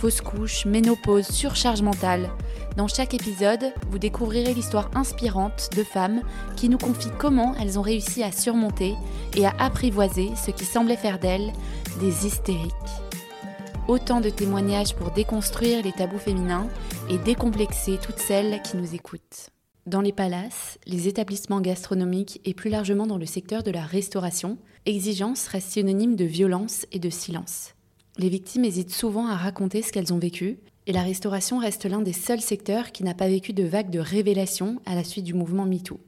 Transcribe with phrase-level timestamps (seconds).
[0.00, 2.30] fausse couche, ménopause, surcharge mentale.
[2.78, 6.22] Dans chaque épisode, vous découvrirez l'histoire inspirante de femmes
[6.56, 8.94] qui nous confient comment elles ont réussi à surmonter
[9.36, 11.52] et à apprivoiser ce qui semblait faire d'elles
[12.00, 12.72] des hystériques.
[13.88, 16.68] Autant de témoignages pour déconstruire les tabous féminins
[17.10, 19.50] et décomplexer toutes celles qui nous écoutent.
[19.84, 24.56] Dans les palaces, les établissements gastronomiques et plus largement dans le secteur de la restauration,
[24.86, 27.74] exigence reste synonyme de violence et de silence.
[28.18, 32.00] Les victimes hésitent souvent à raconter ce qu'elles ont vécu, et la restauration reste l'un
[32.00, 35.34] des seuls secteurs qui n'a pas vécu de vague de révélation à la suite du
[35.34, 36.00] mouvement MeToo.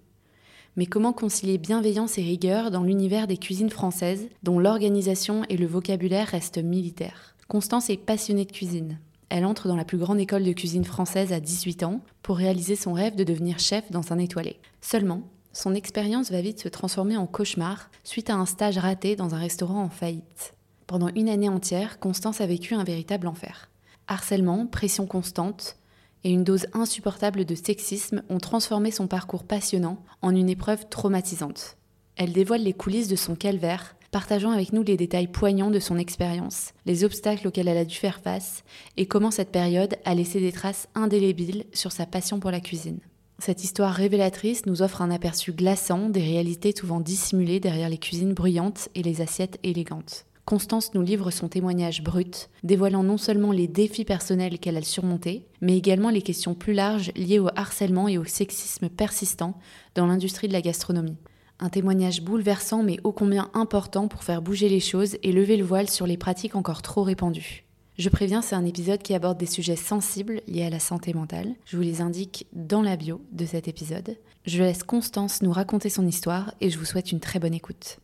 [0.77, 5.67] Mais comment concilier bienveillance et rigueur dans l'univers des cuisines françaises, dont l'organisation et le
[5.67, 7.37] vocabulaire restent militaires?
[7.47, 8.99] Constance est passionnée de cuisine.
[9.29, 12.77] Elle entre dans la plus grande école de cuisine française à 18 ans pour réaliser
[12.77, 14.59] son rêve de devenir chef dans un étoilé.
[14.81, 19.35] Seulement, son expérience va vite se transformer en cauchemar suite à un stage raté dans
[19.35, 20.55] un restaurant en faillite.
[20.93, 23.71] Pendant une année entière, Constance a vécu un véritable enfer.
[24.09, 25.79] Harcèlement, pression constante
[26.23, 31.79] et une dose insupportable de sexisme ont transformé son parcours passionnant en une épreuve traumatisante.
[32.17, 35.97] Elle dévoile les coulisses de son calvaire, partageant avec nous les détails poignants de son
[35.97, 38.63] expérience, les obstacles auxquels elle a dû faire face
[38.99, 43.01] et comment cette période a laissé des traces indélébiles sur sa passion pour la cuisine.
[43.39, 48.35] Cette histoire révélatrice nous offre un aperçu glaçant des réalités souvent dissimulées derrière les cuisines
[48.35, 50.27] bruyantes et les assiettes élégantes.
[50.45, 55.47] Constance nous livre son témoignage brut, dévoilant non seulement les défis personnels qu'elle a surmontés,
[55.61, 59.55] mais également les questions plus larges liées au harcèlement et au sexisme persistant
[59.95, 61.17] dans l'industrie de la gastronomie.
[61.61, 65.65] Un témoignage bouleversant mais ô combien important pour faire bouger les choses et lever le
[65.65, 67.65] voile sur les pratiques encore trop répandues.
[67.99, 71.55] Je préviens, c'est un épisode qui aborde des sujets sensibles liés à la santé mentale.
[71.67, 74.17] Je vous les indique dans la bio de cet épisode.
[74.45, 77.99] Je laisse Constance nous raconter son histoire et je vous souhaite une très bonne écoute.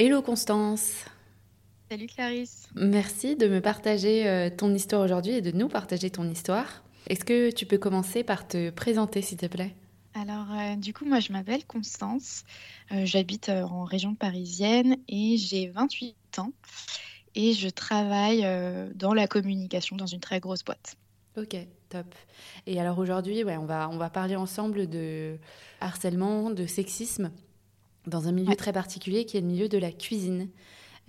[0.00, 1.04] Hello Constance
[1.92, 2.70] Salut Clarisse.
[2.74, 6.82] Merci de me partager euh, ton histoire aujourd'hui et de nous partager ton histoire.
[7.06, 9.76] Est-ce que tu peux commencer par te présenter s'il te plaît?
[10.14, 12.44] Alors euh, du coup moi je m'appelle Constance,
[12.92, 16.52] euh, j'habite en région parisienne et j'ai 28 ans
[17.34, 18.46] et je travaille
[18.94, 20.96] dans la communication dans une très grosse boîte.
[21.36, 21.54] Ok,
[21.90, 22.06] top.
[22.66, 25.36] Et alors aujourd'hui, ouais, on, va, on va parler ensemble de
[25.82, 27.30] harcèlement, de sexisme
[28.06, 30.48] dans un milieu très particulier qui est le milieu de la cuisine.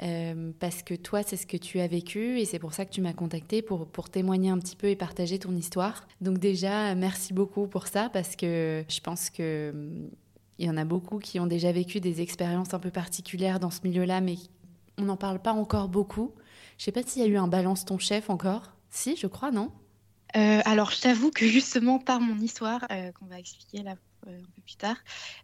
[0.02, 2.92] Euh, parce que toi, c'est ce que tu as vécu et c'est pour ça que
[2.92, 6.08] tu m'as contacté pour, pour témoigner un petit peu et partager ton histoire.
[6.20, 10.09] Donc déjà, merci beaucoup pour ça parce que je pense que hum,
[10.59, 13.72] il y en a beaucoup qui ont déjà vécu des expériences un peu particulières dans
[13.72, 14.36] ce milieu-là, mais
[14.98, 16.34] on n'en parle pas encore beaucoup.
[16.78, 18.74] Je sais pas s'il y a eu un balance ton chef encore.
[18.90, 19.72] Si, je crois, non?
[20.36, 23.96] Euh, alors, je t'avoue que justement par mon histoire, euh, qu'on va expliquer là
[24.28, 24.97] euh, un peu plus tard.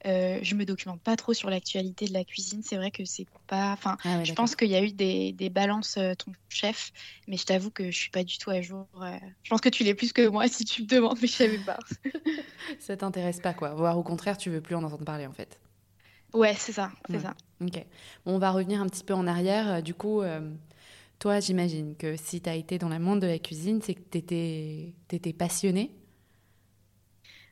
[0.06, 2.62] Euh, je me documente pas trop sur l'actualité de la cuisine.
[2.64, 3.72] C'est vrai que c'est pas.
[3.72, 6.92] Enfin, ah je pense qu'il y a eu des, des balances euh, ton chef,
[7.28, 8.88] mais je t'avoue que je suis pas du tout à jour.
[9.44, 11.60] Je pense que tu l'es plus que moi si tu me demandes, mais je savais
[11.60, 11.80] pas.
[12.80, 15.60] ça t'intéresse pas quoi Voire au contraire, tu veux plus en entendre parler en fait.
[16.34, 17.34] Ouais, c'est ça, c'est ça.
[17.60, 17.84] Ok.
[18.26, 19.82] Bon, on va revenir un petit peu en arrière.
[19.84, 20.22] Du coup.
[21.20, 24.00] Toi, j'imagine que si tu as été dans le monde de la cuisine, c'est que
[24.10, 25.92] tu étais, étais passionnée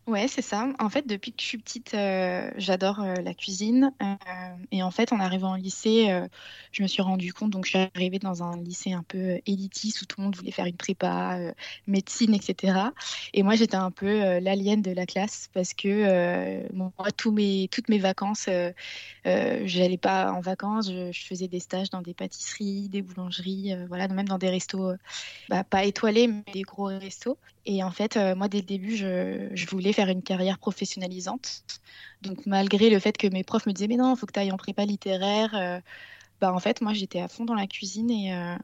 [0.08, 0.70] Ouais, c'est ça.
[0.80, 3.92] En fait, depuis que je suis petite, euh, j'adore euh, la cuisine.
[4.02, 4.16] Euh,
[4.72, 6.08] et en fait, en arrivant au lycée,
[6.72, 10.02] je me suis rendu compte, donc je suis arrivée dans un lycée un peu élitiste
[10.02, 11.38] où tout le monde voulait faire une prépa,
[11.88, 12.94] médecine, etc.
[13.34, 17.90] Et moi, j'étais un peu l'alien de la classe parce que moi, tous mes, toutes
[17.90, 18.46] mes vacances,
[19.26, 24.08] je n'allais pas en vacances, je, faisais des stages dans des pâtisseries, des boulangeries, voilà,
[24.08, 24.94] même dans des restos,
[25.50, 27.38] bah, pas étoilés, mais des gros restos.
[27.70, 31.64] Et en fait, moi, dès le début, je, voulais faire une carrière professionnalisante.
[32.22, 34.40] Donc malgré le fait que mes profs me disaient mais non, il faut que tu
[34.40, 35.80] ailles en prépa littéraire, euh,
[36.42, 38.56] bah en fait moi j'étais à fond dans la cuisine et, euh,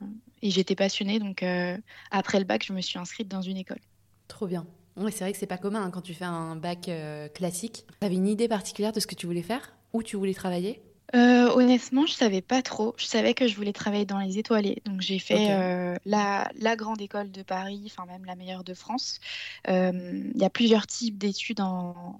[0.41, 1.19] j'étais passionnée.
[1.19, 1.77] Donc euh,
[2.11, 3.79] après le bac, je me suis inscrite dans une école.
[4.27, 4.65] Trop bien.
[4.95, 6.89] Oui, c'est vrai que c'est pas commun hein, quand tu fais un bac
[7.33, 7.85] classique.
[7.99, 9.73] Tu avais une idée particulière de ce que tu voulais faire?
[9.91, 10.83] Où tu voulais travailler?
[11.15, 12.95] Euh, honnêtement, je savais pas trop.
[12.97, 14.81] Je savais que je voulais travailler dans les étoilés.
[14.85, 18.73] Donc j'ai fait euh, la, la, grande école de Paris, enfin même la meilleure de
[18.73, 19.19] France.
[19.67, 19.91] Euh,
[20.33, 22.19] il y a plusieurs types d'études en,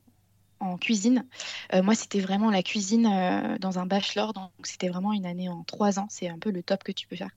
[0.60, 1.26] en cuisine.
[1.74, 6.00] moi, c'était vraiment la cuisine dans un bachelor, donc c'était vraiment une année en trois
[6.00, 6.08] ans.
[6.10, 7.32] C'est un peu le top que tu peux faire.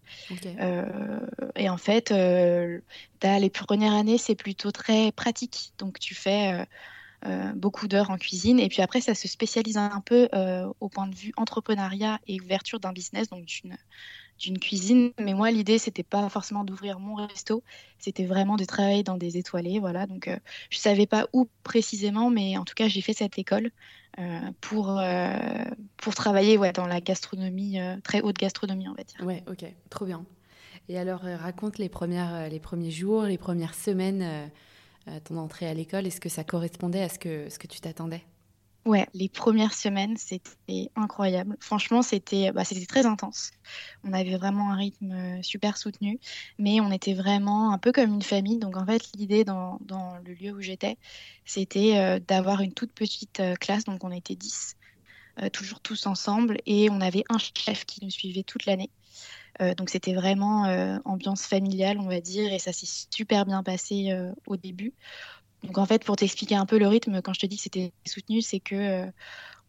[1.57, 5.73] et en fait, as les premières années, c'est plutôt très pratique.
[5.79, 6.67] Donc, tu fais
[7.55, 8.59] beaucoup d'heures en cuisine.
[8.61, 10.29] Et puis après, ça se spécialise un peu
[10.81, 13.77] au point de vue entrepreneuriat et ouverture d'un business, donc d'une
[14.39, 15.13] d'une cuisine.
[15.19, 17.63] Mais moi, l'idée, c'était pas forcément d'ouvrir mon resto,
[17.99, 19.79] c'était vraiment de travailler dans des étoilés.
[19.79, 20.37] Voilà, donc euh,
[20.71, 23.71] je savais pas où précisément, mais en tout cas, j'ai fait cette école
[24.19, 25.65] euh, pour, euh,
[25.97, 29.21] pour travailler ouais, dans la gastronomie, très haute gastronomie, on va dire.
[29.25, 30.25] Ouais, ok, trop bien.
[30.89, 34.51] Et alors, raconte les, premières, les premiers jours, les premières semaines,
[35.25, 36.07] ton entrée à l'école.
[36.07, 38.23] Est-ce que ça correspondait à ce que, ce que tu t'attendais?
[38.87, 41.57] Ouais, les premières semaines, c'était incroyable.
[41.59, 43.51] Franchement, c'était bah, c'était très intense.
[44.05, 46.21] On avait vraiment un rythme euh, super soutenu,
[46.61, 48.59] mais on était vraiment un peu comme une famille.
[48.59, 50.99] Donc, en fait, l'idée dans, dans le lieu où j'étais,
[51.45, 53.83] c'était euh, d'avoir une toute petite euh, classe.
[53.85, 54.77] Donc, on était 10,
[55.53, 58.91] toujours tous ensemble, et on avait un chef qui nous suivait toute l'année.
[59.77, 60.65] Donc, c'était vraiment
[61.05, 64.15] ambiance familiale, on va dire, et ça s'est super bien passé
[64.47, 64.93] au début.
[65.67, 67.93] Donc en fait, pour t'expliquer un peu le rythme, quand je te dis que c'était
[68.07, 69.07] soutenu, c'est que euh,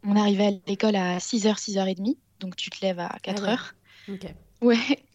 [0.04, 3.44] on arrivait à l'école à 6h, 6h30, donc tu te lèves à 4h.
[3.48, 4.18] Ah ouais.
[4.62, 5.06] ouais.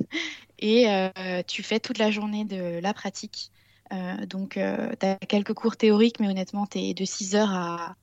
[0.59, 3.51] Et euh, tu fais toute la journée de la pratique.
[3.93, 4.61] Euh, donc, tu
[5.07, 7.95] as quelques cours théoriques, mais honnêtement, tu es de 6h à,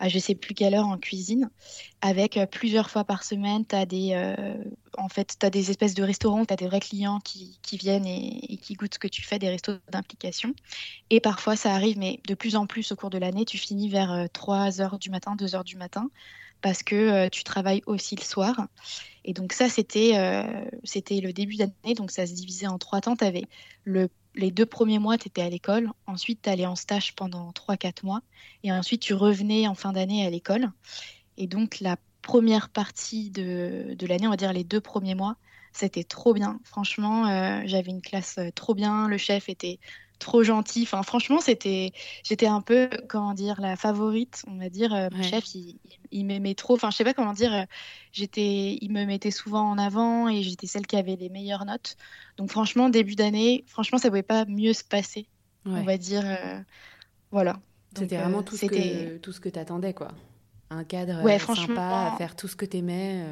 [0.00, 1.50] à je sais plus quelle heure en cuisine,
[2.00, 4.54] avec euh, plusieurs fois par semaine, tu as des, euh,
[4.96, 8.58] en fait, des espèces de restaurants, tu as des vrais clients qui, qui viennent et,
[8.62, 10.54] qui goûtent ce que tu fais, des restos d'implication.
[11.10, 13.90] Et parfois, ça arrive, mais de plus en plus au cours de l'année, tu finis
[13.90, 16.08] vers 3 euh, heures du matin, 2 heures du matin,
[16.62, 18.68] parce que tu travailles aussi le soir.
[19.24, 20.12] Et donc ça, c'était
[20.84, 23.16] c'était le début d'année, donc ça se divisait en trois temps.
[23.16, 23.44] Tu avais
[23.84, 25.90] le les deux premiers mois, tu à l'école.
[26.06, 28.22] Ensuite, tu en stage pendant 3-4 mois.
[28.62, 30.70] Et ensuite, tu revenais en fin d'année à l'école.
[31.36, 35.36] Et donc, la première partie de, de l'année, on va dire les deux premiers mois,
[35.72, 36.60] c'était trop bien.
[36.64, 39.08] Franchement, euh, j'avais une classe euh, trop bien.
[39.08, 39.78] Le chef était
[40.20, 40.82] trop gentil.
[40.82, 44.94] Enfin, franchement, c'était, j'étais un peu, comment dire, la favorite, on va dire.
[44.94, 45.44] Euh, mon chef,
[46.12, 46.74] il, m'aimait trop.
[46.74, 47.52] Enfin, je sais pas comment dire.
[47.52, 47.64] Euh,
[48.12, 51.96] j'étais, il me mettait souvent en avant et j'étais celle qui avait les meilleures notes.
[52.36, 55.26] Donc, franchement, début d'année, franchement, ça pouvait pas mieux se passer.
[55.66, 56.60] On va dire, euh,
[57.32, 57.58] voilà.
[57.96, 60.08] C'était vraiment tout ce que tout ce que t'attendais, quoi.
[60.70, 63.24] Un cadre ouais, sympa, à faire tout ce que t'aimais.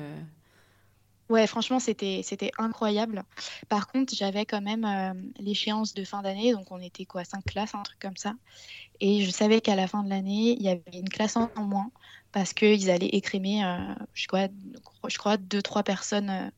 [1.28, 3.22] Ouais, franchement, c'était c'était incroyable.
[3.68, 7.44] Par contre, j'avais quand même euh, l'échéance de fin d'année, donc on était quoi, cinq
[7.44, 8.32] classes, un truc comme ça.
[9.00, 11.90] Et je savais qu'à la fin de l'année, il y avait une classe en, moins
[12.32, 14.48] parce qu'ils allaient écrémer, euh, je, crois,
[15.06, 16.50] je crois, deux, trois personnes euh,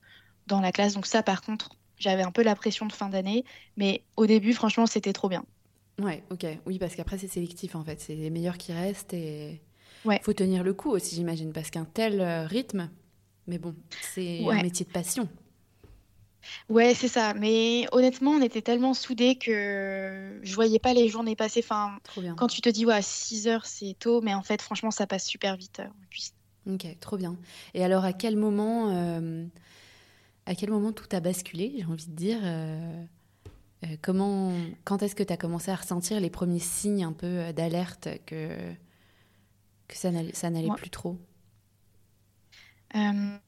[0.46, 0.94] dans la classe.
[0.94, 3.44] Donc ça, par contre, j'avais un peu la pression de fin d'année,
[3.76, 5.44] mais au début, franchement, c'était trop bien.
[6.00, 6.46] Ouais, ok.
[6.64, 8.00] Oui, parce qu'après, c'est sélectif, en fait.
[8.00, 9.61] C'est les meilleurs qui restent et...
[10.06, 10.19] Ouais.
[10.23, 12.88] faut tenir le coup aussi, j'imagine, parce qu'un tel rythme,
[13.50, 13.75] mais bon,
[14.14, 15.29] c'est un métier de passion.
[16.69, 17.35] Ouais, c'est ça.
[17.35, 21.61] Mais honnêtement, on était tellement soudés que je voyais pas les journées passer.
[21.62, 21.99] Enfin,
[22.37, 25.26] quand tu te dis, ouais, 6 heures, c'est tôt, mais en fait, franchement, ça passe
[25.26, 27.37] super vite euh, Ok, trop bien.
[27.75, 29.44] Et alors, à quel moment, euh,
[30.47, 33.05] à quel moment tout a basculé, j'ai envie de dire euh,
[34.00, 34.52] comment,
[34.85, 38.49] Quand est-ce que tu as commencé à ressentir les premiers signes un peu d'alerte que,
[39.88, 41.19] que ça n'allait plus trop?
[42.96, 43.38] Euh,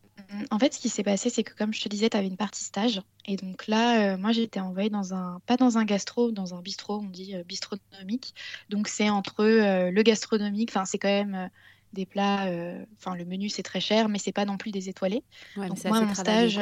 [0.51, 2.37] en fait, ce qui s'est passé, c'est que comme je te disais, tu avais une
[2.37, 3.03] partie stage.
[3.27, 6.55] Et donc là, euh, moi, j'ai été envoyée dans un, pas dans un gastro, dans
[6.55, 8.35] un bistrot, on dit euh, bistronomique.
[8.69, 11.51] Donc c'est entre le gastronomique, enfin, c'est quand même
[11.93, 12.49] des plats,
[12.97, 15.23] enfin, le menu, c'est très cher, mais c'est pas non plus des étoilés.
[15.57, 16.59] donc moi, mon stage.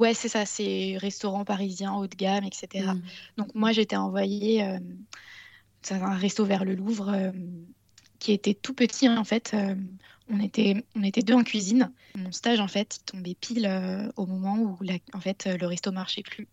[0.00, 2.84] Ouais, c'est ça, c'est restaurant parisien haut de gamme, etc.
[2.94, 3.02] Mmh.
[3.36, 4.66] Donc moi, j'étais envoyée
[5.88, 7.32] dans un resto vers le Louvre
[8.18, 9.54] qui était tout petit en fait.
[10.30, 11.92] On était, on était deux en cuisine.
[12.16, 14.78] Mon stage, en fait, il tombait pile euh, au moment où
[15.12, 16.48] en fait, euh, le resto marchait plus.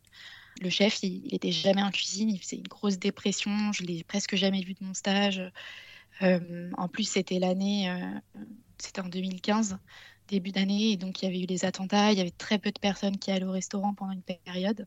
[0.62, 3.72] Le chef, il, n'était était jamais en cuisine, il faisait une grosse dépression.
[3.72, 5.42] Je l'ai presque jamais vu de mon stage.
[6.22, 7.92] Euh, en plus, c'était l'année,
[8.78, 9.78] c'était en 2015,
[10.28, 12.12] début d'année, et donc il y avait eu les attentats.
[12.12, 14.86] Il y avait très peu de personnes qui allaient au restaurant pendant une période,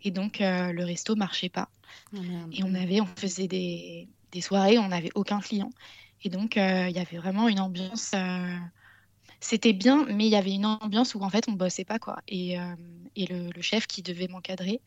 [0.00, 1.70] et donc le resto marchait pas.
[2.14, 2.18] Oh,
[2.52, 5.70] et on avait, on faisait des, des soirées, on n'avait aucun client.
[6.22, 8.12] Et donc, euh, il y avait vraiment une ambiance.
[8.14, 8.56] Euh,
[9.40, 12.18] c'était bien, mais il y avait une ambiance où en fait on bossait pas quoi.
[12.26, 12.74] Et, euh,
[13.16, 14.80] et le, chef qui devait m'encadrer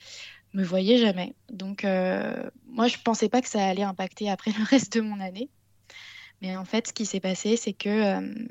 [0.53, 1.35] me voyait jamais.
[1.51, 5.49] Donc moi je pensais pas que ça allait impacter après le reste de mon année.
[6.41, 8.47] Mais en fait, ce qui s'est passé, c'est que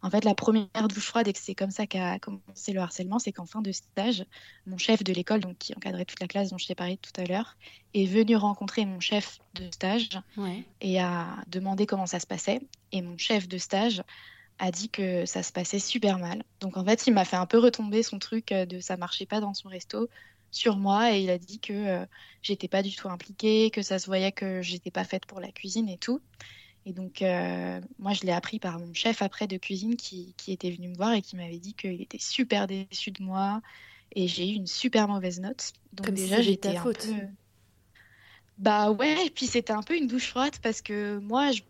[0.00, 3.18] En fait, la première douche froide, et que c'est comme ça qu'a commencé le harcèlement,
[3.18, 4.24] c'est qu'en fin de stage,
[4.66, 7.20] mon chef de l'école, donc qui encadrait toute la classe dont je t'ai parlé tout
[7.20, 7.56] à l'heure,
[7.94, 10.10] est venu rencontrer mon chef de stage
[10.80, 12.60] et a demandé comment ça se passait.
[12.92, 14.02] Et mon chef de stage
[14.58, 16.42] a dit que ça se passait super mal.
[16.60, 19.26] Donc en fait, il m'a fait un peu retomber son truc euh, de ça marchait
[19.26, 20.08] pas dans son resto
[20.50, 22.06] sur moi et il a dit que euh,
[22.42, 25.52] j'étais pas du tout impliquée, que ça se voyait que j'étais pas faite pour la
[25.52, 26.20] cuisine et tout.
[26.88, 30.52] Et donc, euh, moi, je l'ai appris par mon chef après de cuisine qui, qui
[30.52, 33.60] était venu me voir et qui m'avait dit qu'il était super déçu de moi.
[34.16, 35.74] Et j'ai eu une super mauvaise note.
[35.92, 37.06] Donc, Comme déjà, j'étais un faute.
[37.06, 37.26] peu.
[38.56, 41.60] Bah ouais, et puis c'était un peu une douche froide parce que moi, je,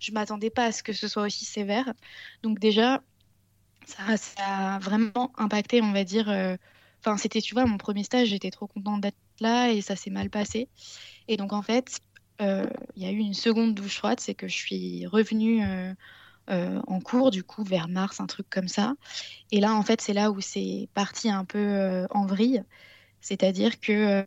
[0.00, 1.94] je m'attendais pas à ce que ce soit aussi sévère.
[2.42, 3.00] Donc déjà,
[3.86, 6.28] ça, ça a vraiment impacté, on va dire.
[6.28, 6.56] Euh,
[6.98, 10.10] enfin, c'était, tu vois, mon premier stage, j'étais trop contente d'être là et ça s'est
[10.10, 10.68] mal passé.
[11.28, 12.00] Et donc en fait,
[12.40, 15.62] il y a eu une seconde douche froide, c'est que je suis revenue
[16.50, 18.94] euh, en cours, du coup, vers mars, un truc comme ça.
[19.52, 22.62] Et là, en fait, c'est là où c'est parti un peu en vrille.
[23.20, 24.24] C'est-à-dire que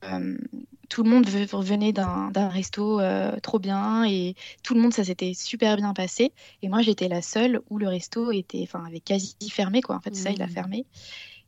[0.90, 5.34] tout le monde revenait d'un resto euh, trop bien et tout le monde, ça s'était
[5.34, 6.34] super bien passé.
[6.62, 9.96] Et moi, j'étais la seule où le resto était, enfin, avait quasi fermé, quoi.
[9.96, 10.52] En fait, ça, il a mmh.
[10.52, 10.86] fermé.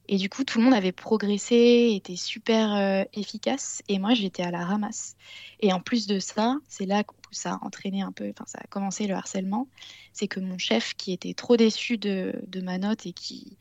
[0.08, 3.82] Et du coup, tout le monde avait progressé, était super euh, efficace.
[3.88, 5.16] Et moi, j'étais à la ramasse.
[5.62, 8.60] Et en plus de ça, c'est là où ça a entraîné un peu, enfin, ça
[8.62, 9.68] a commencé le harcèlement.
[10.12, 13.58] C'est que mon chef, qui était trop déçu de, ma note et qui,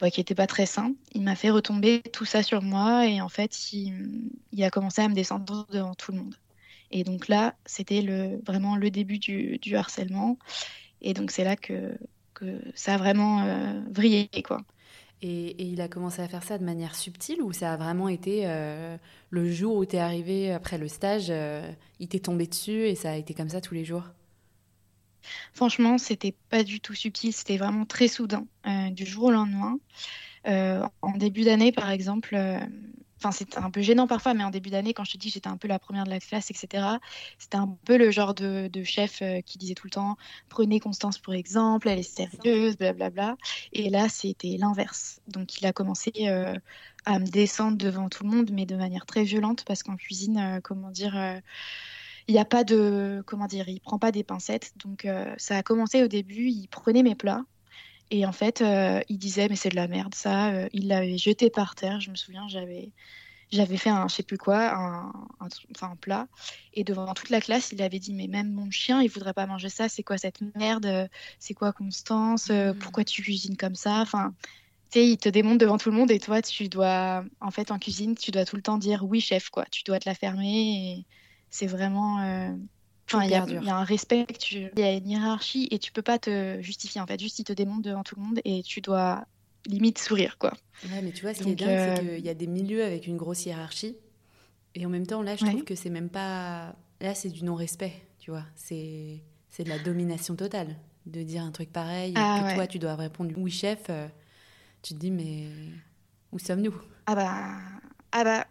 [0.00, 0.94] bah, qui n'était pas très sain.
[1.12, 5.08] Il m'a fait retomber tout ça sur moi et en fait, il, a commencé à
[5.08, 6.34] me descendre devant tout le monde.
[6.90, 8.02] Et donc là, c'était
[8.44, 10.38] vraiment le début du, harcèlement.
[11.00, 11.96] Et donc c'est là que,
[12.34, 14.28] que ça a vraiment euh, vrillé.
[14.44, 14.62] Quoi.
[15.26, 18.42] Et, il a commencé à faire ça de manière subtile ou ça a vraiment été
[18.44, 18.98] euh,
[19.30, 21.66] le jour où tu es arrivé après le stage, euh,
[21.98, 24.04] il t'est tombé dessus et ça a été comme ça tous les jours?
[25.54, 29.78] Franchement, c'était pas du tout subtil, c'était vraiment très soudain, euh, du jour au lendemain.
[30.46, 32.36] En début d'année, par exemple,
[33.24, 35.48] enfin c'était un peu gênant parfois, mais en début d'année, quand je te dis j'étais
[35.48, 36.86] un peu la première de la classe, etc.,
[37.38, 40.16] c'était un peu le genre de, chef qui disait tout le temps
[40.48, 43.36] prenez Constance pour exemple, elle est sérieuse, blablabla.
[43.72, 45.20] Et là, c'était l'inverse.
[45.26, 46.12] Donc il a commencé
[47.06, 50.60] à me descendre devant tout le monde, mais de manière très violente, parce qu'en cuisine,
[50.62, 51.40] comment dire
[52.26, 54.72] il n'y a pas de comment dire, il prend pas des pincettes.
[54.76, 57.44] Donc euh, ça a commencé au début, il prenait mes plats
[58.14, 60.50] et en fait euh, il disait mais c'est de la merde ça.
[60.52, 62.00] Euh, il l'avait jeté par terre.
[62.00, 62.90] Je me souviens, j'avais
[63.52, 66.26] j'avais fait un je sais plus quoi, un, enfin un plat
[66.72, 69.46] et devant toute la classe il avait dit mais même mon chien il voudrait pas
[69.46, 69.88] manger ça.
[69.88, 72.74] C'est quoi cette merde C'est quoi Constance mmh.
[72.80, 74.34] Pourquoi tu cuisines comme ça Enfin
[74.90, 77.72] tu sais, il te démonte devant tout le monde et toi, tu dois, en fait,
[77.72, 79.64] en cuisine, tu dois tout le temps dire oui, chef, quoi.
[79.72, 81.06] Tu dois te la fermer et,
[81.54, 82.20] c'est vraiment.
[82.20, 82.52] Euh,
[83.06, 86.18] enfin, il y, a un respect, il y a une hiérarchie et tu peux pas
[86.18, 87.00] te justifier.
[87.00, 89.24] En fait, juste il te démonte devant tout le monde et tu dois
[89.66, 90.52] limite sourire, quoi.
[90.90, 92.84] Ouais, mais tu vois, ce qui est dingue, c'est euh, qu'il y a des milieux
[92.84, 93.96] avec une grosse hiérarchie
[94.74, 96.74] et en même temps, là, je trouve que c'est même pas.
[97.00, 98.44] Là, c'est du non-respect, tu vois.
[98.56, 102.78] C'est c'est de la domination totale de dire un truc pareil ah, que toi, tu
[102.78, 103.84] dois répondre oui, chef.
[103.88, 104.08] Euh,
[104.82, 105.46] tu te dis, mais
[106.32, 106.74] où sommes-nous?
[107.06, 107.56] Ah bah.
[108.10, 108.46] Ah bah,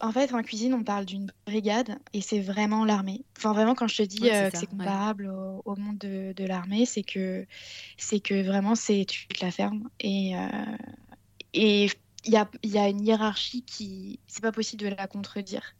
[0.00, 3.24] en fait, en cuisine, on parle d'une brigade et c'est vraiment l'armée.
[3.36, 5.32] Enfin, vraiment, quand je te dis euh, que c'est comparable
[5.64, 7.46] au, monde de, l'armée, c'est que
[7.96, 10.48] c'est que vraiment, c'est tu te la fermes et euh,
[11.54, 11.88] et
[12.24, 15.74] il y a, y a, une hiérarchie qui c'est pas possible de la contredire.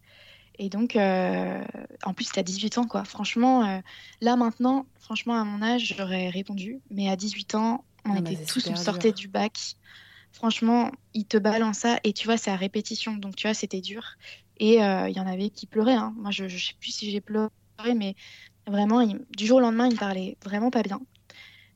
[0.58, 1.64] Et donc, euh,
[2.04, 3.04] en plus, tu as 18 ans, quoi.
[3.04, 3.82] Franchement,
[4.20, 6.80] là maintenant, franchement, à mon âge, j'aurais répondu.
[6.90, 9.76] Mais à 18 ans, on était tous, on sortait du bac.
[10.32, 13.14] Franchement, il te balance ça et tu vois, c'est à répétition.
[13.16, 14.16] Donc, tu vois, c'était dur.
[14.58, 15.94] Et euh, il y en avait qui pleuraient.
[15.94, 16.14] Hein.
[16.16, 17.50] Moi, je ne sais plus si j'ai pleuré,
[17.96, 18.14] mais
[18.66, 21.00] vraiment, du jour au lendemain, il me parlait vraiment pas bien.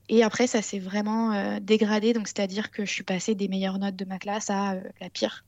[0.08, 2.12] Et après, ça s'est vraiment euh, dégradé.
[2.12, 5.10] Donc, c'est-à-dire que je suis passée des meilleures notes de ma classe à euh, la
[5.10, 5.44] pire.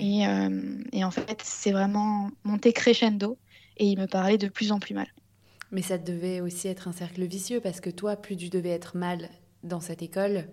[0.00, 0.22] Et,
[0.92, 3.38] et, en fait, c'est vraiment monté crescendo.
[3.76, 5.06] Et il me parlait de plus en plus mal.
[5.70, 8.96] Mais ça devait aussi être un cercle vicieux parce que toi, plus tu devais être
[8.96, 9.30] mal
[9.62, 10.48] dans cette école,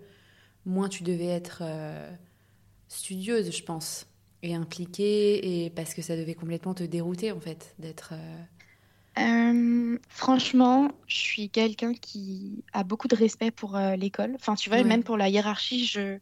[0.65, 2.11] moins tu devais être euh,
[2.87, 4.07] studieuse, je pense,
[4.41, 8.13] et impliquée, et parce que ça devait complètement te dérouter, en fait, d'être...
[8.13, 8.43] Euh,
[9.19, 14.33] euh, franchement, je suis quelqu'un qui a beaucoup de respect pour l'école.
[14.35, 16.17] Enfin, tu vois, même pour la hiérarchie, je,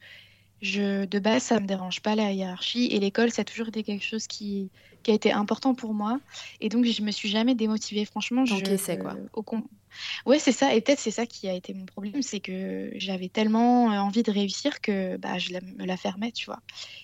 [0.62, 2.88] je, de base, ça me dérange pas la hiérarchie.
[2.88, 4.70] Et l'école, ça a toujours été quelque chose qui,
[5.04, 6.20] qui a été important pour moi.
[6.60, 8.04] Et donc, je me suis jamais démotivée.
[8.04, 8.56] Franchement, je.
[8.56, 9.16] Encaissais, quoi?
[9.32, 9.42] Au
[10.26, 10.74] Ouais, c'est ça.
[10.74, 14.24] Et peut-être c'est ça qui a été mon problème, c'est que j'avais tellement euh, envie
[14.24, 16.60] de réussir que bah, je me la fermais, tu vois.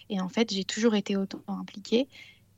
[0.09, 2.07] Et en fait, j'ai toujours été autant impliquée.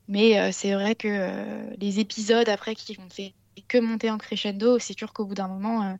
[0.07, 3.33] Mais euh, c'est vrai que euh, les épisodes après qui m'ont fait
[3.67, 5.97] que monter en crescendo, c'est sûr qu'au bout d'un moment,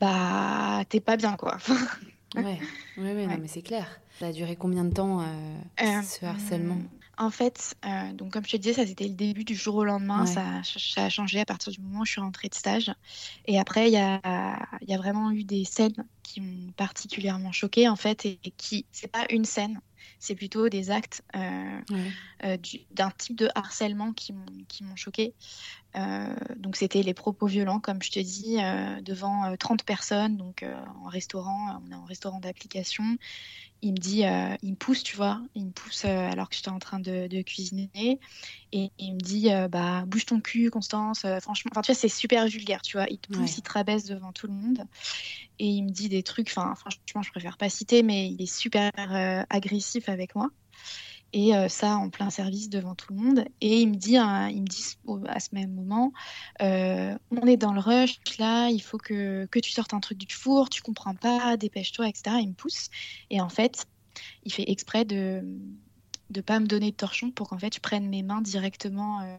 [0.00, 1.58] bah t'es pas bien quoi.
[2.36, 2.58] ouais,
[2.96, 4.00] ouais, Non, mais c'est clair.
[4.18, 5.24] Ça a duré combien de temps
[5.76, 6.78] ce harcèlement?
[7.18, 9.84] En fait, euh, donc comme je te disais, ça c'était le début du jour au
[9.84, 10.26] lendemain.
[10.26, 12.92] Ça, ça, a changé à partir du moment où je suis rentrée de stage.
[13.46, 14.20] Et après, il y a,
[14.82, 18.86] y a, vraiment eu des scènes qui m'ont particulièrement choquée en fait, et, et qui,
[18.92, 19.80] c'est pas une scène,
[20.18, 21.80] c'est plutôt des actes euh,
[22.44, 22.56] euh,
[22.90, 25.34] d'un type de harcèlement qui m'ont choqué.
[25.96, 28.56] Euh, donc c'était les propos violents, comme je te dis,
[29.02, 30.64] devant 30 personnes, donc
[31.04, 33.04] en restaurant, on est en restaurant d'application.
[33.82, 34.22] Il me dit,
[34.62, 37.90] il me pousse, tu vois, il me pousse alors que j'étais en train de, cuisiner,
[38.72, 41.26] et il me dit, bah bouge ton cul, Constance.
[41.40, 43.06] franchement, enfin tu vois, c'est super vulgaire, tu vois.
[43.10, 44.84] Il te pousse, il te rabaisse devant tout le monde,
[45.58, 46.48] et il me dit des trucs.
[46.48, 48.90] Enfin, franchement, je préfère pas citer, mais il est super
[49.50, 50.50] agressif avec moi.
[51.34, 53.44] Et euh, ça en plein service devant tout le monde.
[53.60, 54.96] Et il me dit, hein, il me dit
[55.26, 56.12] à ce même moment,
[56.62, 60.16] euh, on est dans le rush là, il faut que, que tu sortes un truc
[60.16, 62.36] du four, tu comprends pas, dépêche-toi, etc.
[62.40, 62.88] Il me pousse.
[63.30, 63.86] Et en fait,
[64.44, 65.42] il fait exprès de
[66.30, 69.36] ne pas me donner de torchon pour qu'en fait je prenne mes mains directement euh,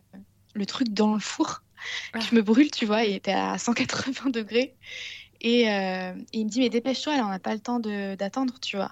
[0.53, 1.63] le truc dans le four.
[2.11, 2.19] Ah.
[2.19, 4.75] Je me brûle, tu vois, il était à 180 degrés.
[5.43, 8.91] Euh, et, il me dit mais dépêche-toi, elle n'a pas le temps d'attendre, tu vois.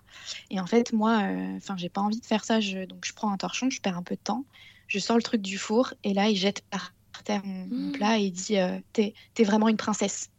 [0.50, 3.32] Et en fait moi, euh, enfin j'ai pas envie de faire ça, donc je prends
[3.32, 4.46] un torchon, je perds un peu de temps,
[4.88, 7.92] je sors le truc du four et là il jette par terre mon, mmh.
[7.94, 10.30] plat et il dit euh, t'es es vraiment une princesse.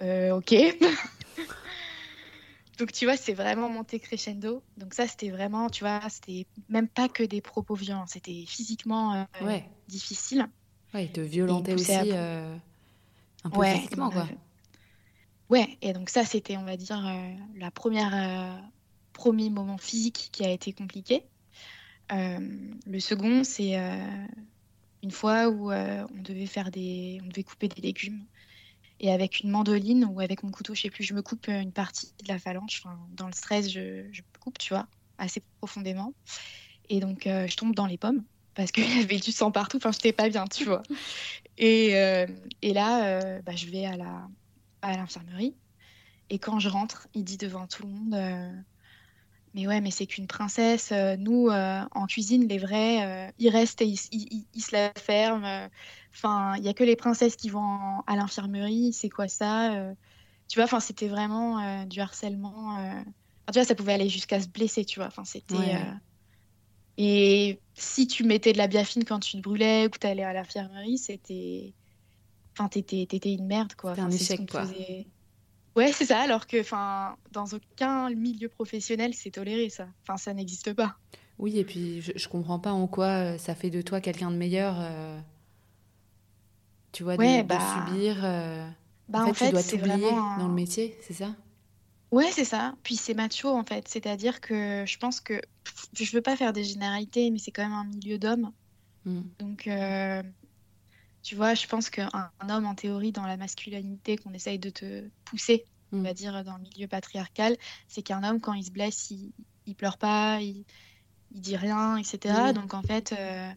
[0.00, 0.54] ok.
[2.78, 4.62] donc tu vois c'est vraiment monté crescendo.
[4.78, 9.26] Donc ça c'était vraiment, tu vois, c'était même pas que des propos violents, c'était physiquement
[9.88, 10.48] difficile.
[10.94, 14.26] Ouais, il te violentait aussi un peu physiquement quoi.
[15.48, 18.60] Ouais, et donc ça, c'était, on va dire, euh, la première euh,
[19.12, 21.22] premier moment physique qui a été compliqué.
[22.12, 22.40] Euh,
[22.84, 23.74] le second, c'est
[25.02, 28.26] une fois où on devait faire des, on devait couper des légumes
[28.98, 31.72] et avec une mandoline ou avec mon couteau, je sais plus, je me coupe une
[31.72, 32.82] partie de la phalange.
[33.10, 34.88] dans le stress, je, je coupe, tu vois,
[35.18, 36.14] assez profondément.
[36.88, 38.24] Et donc, je tombe dans les pommes
[38.54, 39.76] parce qu'il y avait du sang partout.
[39.78, 40.82] Enfin, j'étais pas bien, tu vois.
[41.58, 41.90] Et,
[42.62, 44.28] et là, bah, je vais à la
[44.86, 45.54] à l'infirmerie.
[46.30, 48.52] Et quand je rentre, il dit devant tout le monde euh,
[49.54, 50.90] Mais ouais, mais c'est qu'une princesse.
[50.92, 55.68] Euh, nous, euh, en cuisine, les vrais, ils restent et ils, se la ferment.
[56.14, 58.92] Enfin, il n'y a que les princesses qui vont à l'infirmerie.
[58.92, 59.92] C'est quoi ça
[60.48, 62.76] Tu vois, enfin, c'était vraiment du harcèlement.
[63.46, 65.08] tu vois, ça pouvait aller jusqu'à se blesser, tu vois.
[65.08, 65.76] Enfin, c'était.
[66.98, 70.22] Et si tu mettais de la biafine quand tu te brûlais ou que tu allais
[70.22, 71.74] à l'infirmerie, c'était
[72.58, 73.94] enfin, t'étais, une merde, quoi.
[73.98, 74.64] un échec, quoi.
[75.76, 79.86] Ouais, c'est ça, alors que, enfin, dans aucun milieu professionnel, c'est toléré, ça.
[80.02, 80.96] Enfin, ça n'existe pas.
[81.38, 84.30] Oui, et puis, je, je comprends pas en quoi euh, ça fait de toi quelqu'un
[84.30, 84.76] de meilleur.
[84.80, 85.20] Euh,
[86.92, 87.58] tu vois, de, bah...
[87.88, 88.24] subir.
[88.24, 88.66] Euh,
[89.10, 91.34] bah, en, fait, tu dois t'oublier dans le métier, c'est ça?
[92.10, 92.74] Ouais, c'est ça.
[92.82, 93.86] Puis c'est macho, en fait.
[93.86, 95.42] C'est-à-dire que je pense que.
[95.92, 98.50] Je veux pas faire des généralités, mais c'est quand même un milieu d'hommes.
[99.04, 99.22] Hmm.
[99.38, 99.68] Donc,
[101.26, 105.08] tu vois, je pense qu'un homme, en théorie, dans la masculinité qu'on essaye de te
[105.24, 106.14] pousser, on va mm.
[106.14, 107.56] dire, dans le milieu patriarcal,
[107.88, 109.32] c'est qu'un homme, quand il se blesse, il,
[109.66, 110.64] il pleure pas, il,
[111.32, 112.52] il dit rien, etc.
[112.54, 113.50] Donc, en fait, euh,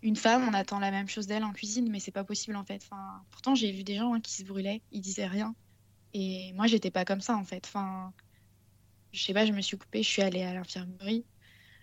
[0.00, 2.64] une femme, on attend la même chose d'elle en cuisine, mais c'est pas possible, en
[2.64, 2.82] fait.
[2.82, 5.54] Enfin, pourtant, j'ai vu des gens hein, qui se brûlaient, ils disaient rien.
[6.14, 7.66] Et moi, j'étais pas comme ça, en fait.
[7.66, 8.14] Enfin,
[9.12, 11.26] je sais pas, je me suis coupée, je suis allée à l'infirmerie.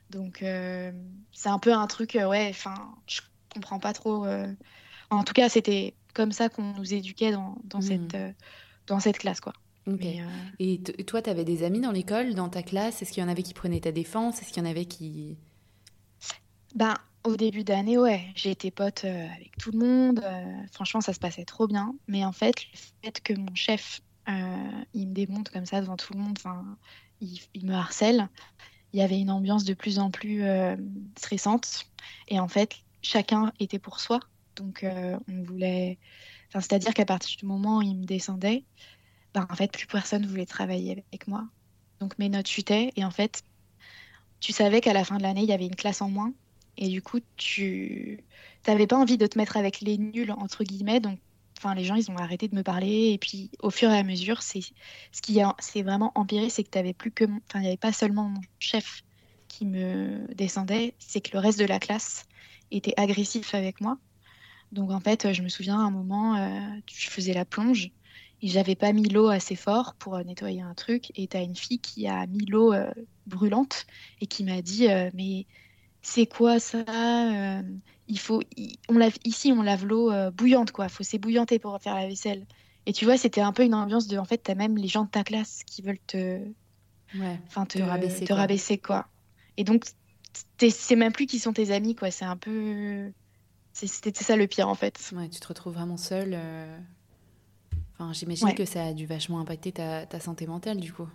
[0.09, 0.91] Donc, euh,
[1.31, 3.21] c'est un peu un truc, euh, ouais, enfin, je
[3.53, 4.25] comprends pas trop
[5.09, 8.31] en tout cas, c'était comme ça qu'on nous éduquait dans, dans cette, euh,
[8.87, 9.39] dans cette classe.
[9.39, 9.53] Quoi.
[9.87, 10.25] Euh,
[10.57, 13.01] et toi, tu avais des amis dans l'école, dans ta classe?
[13.01, 14.41] Est-ce qu'il y en avait qui prenaient ta défense?
[14.41, 15.37] Est-ce qu'il y en avait qui...
[16.73, 20.23] Ben, au début d'année, ouais, j'ai été pote euh, avec tout le monde.
[20.71, 21.93] franchement, ça se passait trop bien.
[22.07, 26.13] Mais en fait, le fait que mon chef, il me démonte comme ça devant tout
[26.13, 26.39] le monde,
[27.21, 28.27] il, il, me harcèle,
[28.91, 30.43] il y avait une ambiance de plus en plus
[31.17, 31.85] stressante.
[32.27, 34.19] Et en fait, chacun était pour soi.
[34.55, 35.97] Donc, euh, on voulait.
[36.49, 38.63] C'est-à-dire qu'à partir du moment où il me descendait,
[39.33, 41.45] ben, en fait, plus personne voulait travailler avec moi.
[41.99, 42.91] Donc, mes notes chutaient.
[42.95, 43.43] Et en fait,
[44.39, 46.33] tu savais qu'à la fin de l'année, il y avait une classe en moins.
[46.77, 48.23] Et du coup, tu
[48.67, 50.99] n'avais pas envie de te mettre avec les nuls, entre guillemets.
[50.99, 51.19] Donc,
[51.57, 53.11] enfin, les gens, ils ont arrêté de me parler.
[53.11, 54.61] Et puis, au fur et à mesure, c'est
[55.11, 57.25] ce qui s'est vraiment empiré, c'est que tu avais plus que.
[57.25, 59.03] Enfin, il n'y avait pas seulement mon chef
[59.47, 62.25] qui me descendait, c'est que le reste de la classe
[62.71, 63.97] était agressif avec moi.
[64.71, 66.59] Donc en fait, je me souviens à un moment, euh,
[66.91, 67.91] je faisais la plonge
[68.41, 71.11] et j'avais pas mis l'eau assez fort pour euh, nettoyer un truc.
[71.15, 72.91] Et tu as une fille qui a mis l'eau euh,
[73.25, 73.85] brûlante
[74.21, 75.47] et qui m'a dit Mais
[76.01, 76.83] c'est quoi ça
[78.07, 78.41] il faut,
[78.89, 80.89] on lave, Ici, on lave l'eau bouillante, quoi.
[80.89, 82.45] faut s'ébouillanter pour faire la vaisselle.
[82.85, 85.05] Et tu vois, c'était un peu une ambiance de, en fait, t'as même les gens
[85.05, 86.39] de ta classe qui veulent te,
[87.13, 87.41] Ouais.
[87.47, 88.35] enfin, te, Te rabaisser, te quoi.
[88.35, 89.09] rabaisser, quoi.
[89.57, 89.85] Et donc,
[90.59, 92.11] c'est même plus qui sont tes amis, quoi.
[92.11, 93.13] C'est un peu,
[93.87, 95.11] c'était ça le pire, en fait.
[95.15, 96.31] Ouais, tu te retrouves vraiment seule.
[96.33, 96.77] euh.
[97.93, 98.55] Enfin, j'imagine Ouais.
[98.55, 101.07] que ça a dû vachement impacter ta, ta santé mentale, du coup.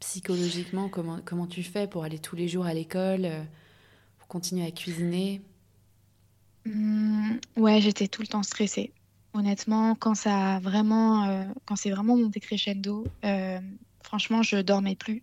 [0.00, 3.42] Psychologiquement, comment, comment tu fais pour aller tous les jours à l'école, euh,
[4.18, 5.42] pour continuer à cuisiner?
[6.66, 8.92] Hum, ouais, j'étais tout le temps stressée.
[9.32, 13.60] Honnêtement, quand ça a vraiment, euh, quand c'est vraiment monté crescendo, euh,
[14.02, 15.22] franchement, je dormais plus.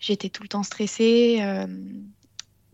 [0.00, 1.38] J'étais tout le temps stressée.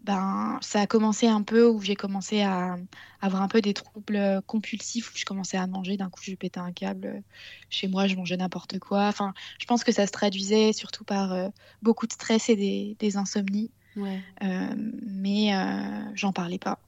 [0.09, 2.79] Ben, ça a commencé un peu où j'ai commencé à
[3.21, 5.99] avoir un peu des troubles compulsifs, où je commençais à manger.
[5.99, 7.23] D'un coup, je pétais un câble.
[7.69, 9.07] Chez moi, je mangeais n'importe quoi.
[9.07, 11.51] Enfin, je pense que ça se traduisait surtout par euh,
[11.83, 13.71] beaucoup de stress et des, des insomnies.
[13.97, 14.19] Ouais.
[14.43, 14.75] Euh,
[15.07, 16.81] mais euh, j'en parlais pas.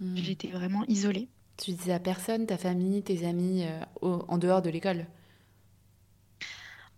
[0.00, 0.16] Hmm.
[0.16, 1.28] J'étais vraiment isolée.
[1.58, 3.66] Tu disais à personne, ta famille, tes amis,
[4.00, 5.06] au- en dehors de l'école?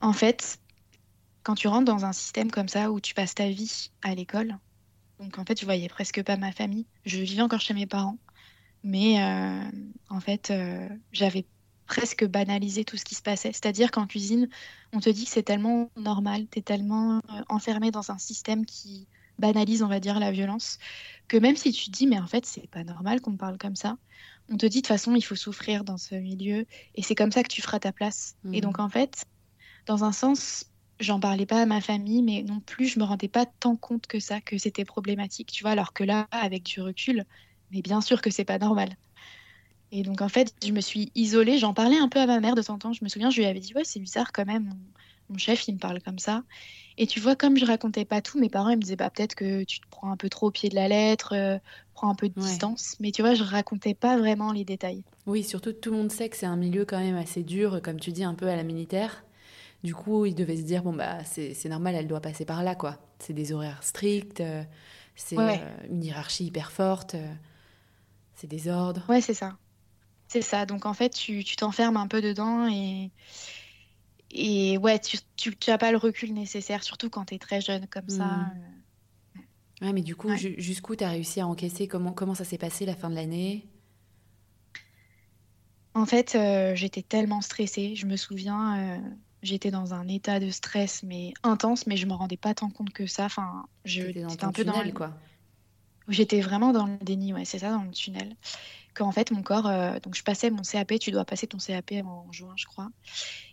[0.01, 0.61] En fait,
[1.43, 4.59] quand tu rentres dans un système comme ça où tu passes ta vie à l'école,
[5.21, 6.89] donc en fait, je voyais presque pas ma famille.
[7.07, 8.21] Je vivais encore chez mes parents,
[8.85, 9.71] mais euh,
[10.09, 11.49] en fait, euh, j'avais
[11.87, 13.53] presque banalisé tout ce qui se passait.
[13.53, 14.49] C'est-à-dire qu'en cuisine,
[14.93, 19.09] on te dit que c'est tellement normal, t'es tellement euh, enfermé dans un système qui
[19.39, 20.79] banalise, on va dire, la violence,
[21.29, 23.59] que même si tu te dis, mais en fait, c'est pas normal qu'on me parle
[23.59, 23.99] comme ça,
[24.49, 27.33] on te dit de toute façon, il faut souffrir dans ce milieu, et c'est comme
[27.33, 28.37] ça que tu feras ta place.
[28.53, 28.63] Et Mhm.
[28.63, 29.25] donc, en fait,
[29.87, 30.65] dans un sens,
[31.01, 34.07] j'en parlais pas à ma famille, mais non plus, je me rendais pas tant compte
[34.07, 37.25] que ça, que c'était problématique, tu vois, alors que là, avec du recul,
[37.71, 38.97] mais bien sûr que c'est pas normal.
[39.93, 42.55] Et donc, en fait, je me suis isolée, j'en parlais un peu à ma mère
[42.55, 44.47] de temps en temps, je me souviens, je lui avais dit, ouais, c'est bizarre quand
[44.47, 44.73] même,
[45.29, 46.45] mon, chef, il me parle comme ça.
[46.99, 49.35] Et tu vois, comme je racontais pas tout, mes parents, ils me disaient, bah, peut-être
[49.35, 51.59] que tu te prends un peu trop au pied de la lettre, euh,
[51.95, 52.43] prends un peu de Ouais.
[52.43, 55.05] distance, mais tu vois, je racontais pas vraiment les détails.
[55.27, 58.01] Oui, surtout tout le monde sait que c'est un milieu quand même assez dur, comme
[58.01, 59.25] tu dis, un peu à la militaire.
[59.83, 62.75] Du coup, ils devaient se dire, bon, bah, c'est normal, elle doit passer par là,
[62.75, 62.99] quoi.
[63.19, 64.63] C'est des horaires stricts, euh,
[65.17, 65.61] c'est Ouais.
[65.63, 67.35] euh, une hiérarchie hyper forte, euh,
[68.35, 69.09] c'est des ordres.
[69.09, 69.59] Ouais, c'est ça.
[70.29, 70.67] C'est ça.
[70.67, 73.11] Donc en fait, tu tu t'enfermes un peu dedans et,
[74.31, 77.61] et ouais, tu, tu, tu as pas le recul nécessaire, surtout quand tu es très
[77.61, 78.51] jeune comme ça.
[78.53, 78.55] Euh.
[79.83, 80.37] Ouais, mais du coup, Ouais.
[80.37, 81.89] jusqu'où t'as réussi à encaisser?
[81.89, 83.67] Comment, comment ça s'est passé la fin de l'année?
[85.95, 87.95] En fait, euh, j'étais tellement stressée.
[87.97, 89.11] Je me souviens, euh,
[89.43, 92.93] j'étais dans un état de stress mais intense, mais je me rendais pas tant compte
[92.93, 93.27] que ça.
[93.27, 95.17] Enfin, j'étais un peu dans le- quoi.
[96.09, 98.37] J'étais vraiment dans le déni, ouais, c'est ça, dans le tunnel.
[98.95, 101.93] Qu'en fait, mon corps, euh, donc je passais mon CAP, tu dois passer ton CAP
[102.05, 102.91] en juin, je crois.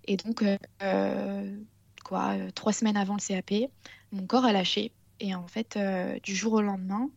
[0.05, 1.59] Et donc, euh, euh,
[2.05, 3.53] quoi, trois semaines avant le CAP,
[4.11, 4.95] mon corps a lâché.
[5.19, 7.09] Et en fait, euh, du jour au lendemain,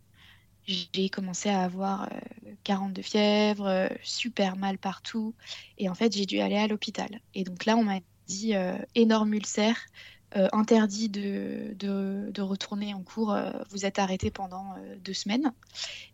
[0.66, 5.36] j'ai commencé à avoir euh, 42 fièvre, euh, super mal partout.
[5.78, 7.20] Et en fait, j'ai dû aller à l'hôpital.
[7.34, 9.76] Et donc là, on m'a dit euh, énorme ulcère,
[10.36, 15.52] euh, interdit de, de, de retourner en cours, euh, vous êtes arrêté pendant deux semaines.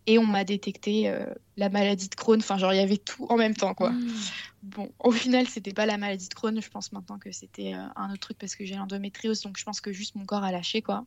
[0.06, 1.12] Et on m'a détecté
[1.56, 2.38] la maladie de Crohn.
[2.38, 3.90] Enfin, genre, il y avait tout en même temps, quoi.
[3.90, 4.14] Mmh.
[4.62, 6.60] Bon, au final, c'était pas la maladie de Crohn.
[6.60, 9.42] Je pense maintenant que c'était un autre truc parce que j'ai l'endométriose.
[9.42, 11.04] Donc, je pense que juste mon corps a lâché, quoi.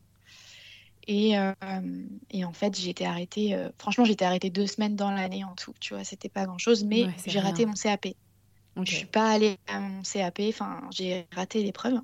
[1.06, 1.52] Et, euh,
[2.30, 3.54] et en fait, j'ai été arrêtée.
[3.54, 5.74] euh, franchement, j'ai été arrêtée deux semaines dans l'année en tout.
[5.80, 6.84] Tu vois, c'était pas grand-chose.
[6.84, 8.08] Mais Ouais, c'est j'ai raté mon CAP.
[8.76, 8.86] Ok.
[8.86, 10.40] Je suis pas allée à mon CAP.
[10.48, 12.00] Enfin, j'ai raté l'épreuve.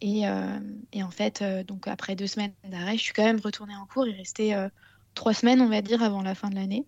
[0.00, 0.58] Et, euh,
[0.92, 3.86] et en fait, euh, donc après deux semaines d'arrêt, je suis quand même retournée en
[3.86, 4.06] cours.
[4.06, 4.68] Il restait euh,
[5.14, 6.86] trois semaines, on va dire, avant la fin de l'année.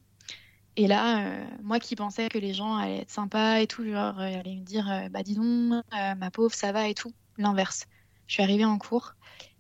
[0.77, 1.31] Et là,
[1.63, 5.09] moi qui pensais que les gens allaient être sympas et tout, genre, allaient me dire,
[5.13, 7.13] bah dis donc, ma pauvre, ça va et tout.
[7.39, 7.87] L'inverse.
[8.27, 9.15] Je suis arrivée en cours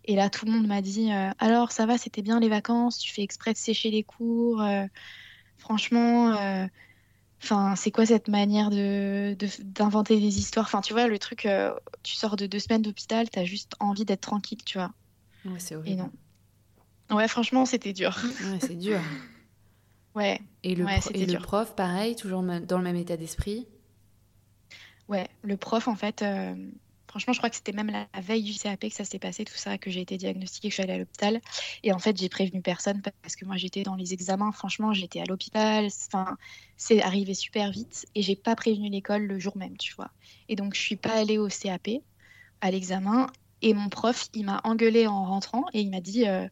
[0.07, 3.12] et là, tout le monde m'a dit, alors ça va, c'était bien les vacances, tu
[3.12, 4.61] fais exprès de sécher les cours.
[5.57, 6.66] franchement,
[7.44, 10.66] enfin, c'est quoi cette manière de, de- d'inventer des histoires?
[10.66, 14.04] Enfin, tu vois, le truc, euh, tu sors de deux semaines d'hôpital, t'as juste envie
[14.04, 14.92] d'être tranquille, tu vois.
[15.44, 16.02] Ouais, c'est Et horrible.
[17.11, 17.16] non.
[17.16, 18.16] Ouais, franchement, c'était dur.
[18.40, 19.00] Ouais, c'est dur.
[20.14, 23.16] Ouais, Et le, Ouais, pro- c'était et le prof, pareil, toujours dans le même état
[23.16, 23.68] d'esprit?
[25.09, 25.28] ouais.
[25.42, 26.54] Le prof, en fait, euh,
[27.14, 29.55] franchement, je crois que c'était même la, veille du CAP que ça s'est passé, tout
[29.55, 31.40] ça, que j'ai été diagnostiquée, que je suis allée à l'hôpital.
[31.85, 34.50] Et en fait, j'ai prévenu personne parce que moi, j'étais dans les examens.
[34.50, 35.87] Franchement, j'étais à l'hôpital.
[36.09, 36.37] Enfin,
[36.77, 40.11] c'est arrivé super vite et j'ai pas prévenu l'école le jour même, tu vois.
[40.48, 41.88] Et donc, je suis pas allée au CAP,
[42.61, 43.29] à l'examen.
[43.62, 46.48] Et mon prof, il m'a engueulée en rentrant et il m'a dit euh,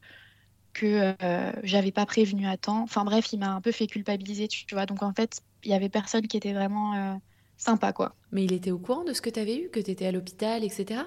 [0.74, 2.84] que euh, j'avais pas prévenu à temps.
[2.84, 4.86] Enfin bref, il m'a un peu fait culpabiliser, tu tu vois.
[4.86, 7.14] Donc en fait, il y avait personne qui était vraiment euh,
[7.62, 8.14] sympa, quoi.
[8.32, 10.12] Mais il était au courant de ce que tu avais eu, que tu étais à
[10.12, 11.02] l'hôpital, etc.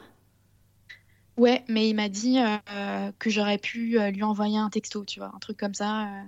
[1.38, 5.20] Ouais, mais il m'a dit euh, que j'aurais pu euh, lui envoyer un texto, tu
[5.20, 6.22] vois, un truc comme ça.
[6.22, 6.24] euh,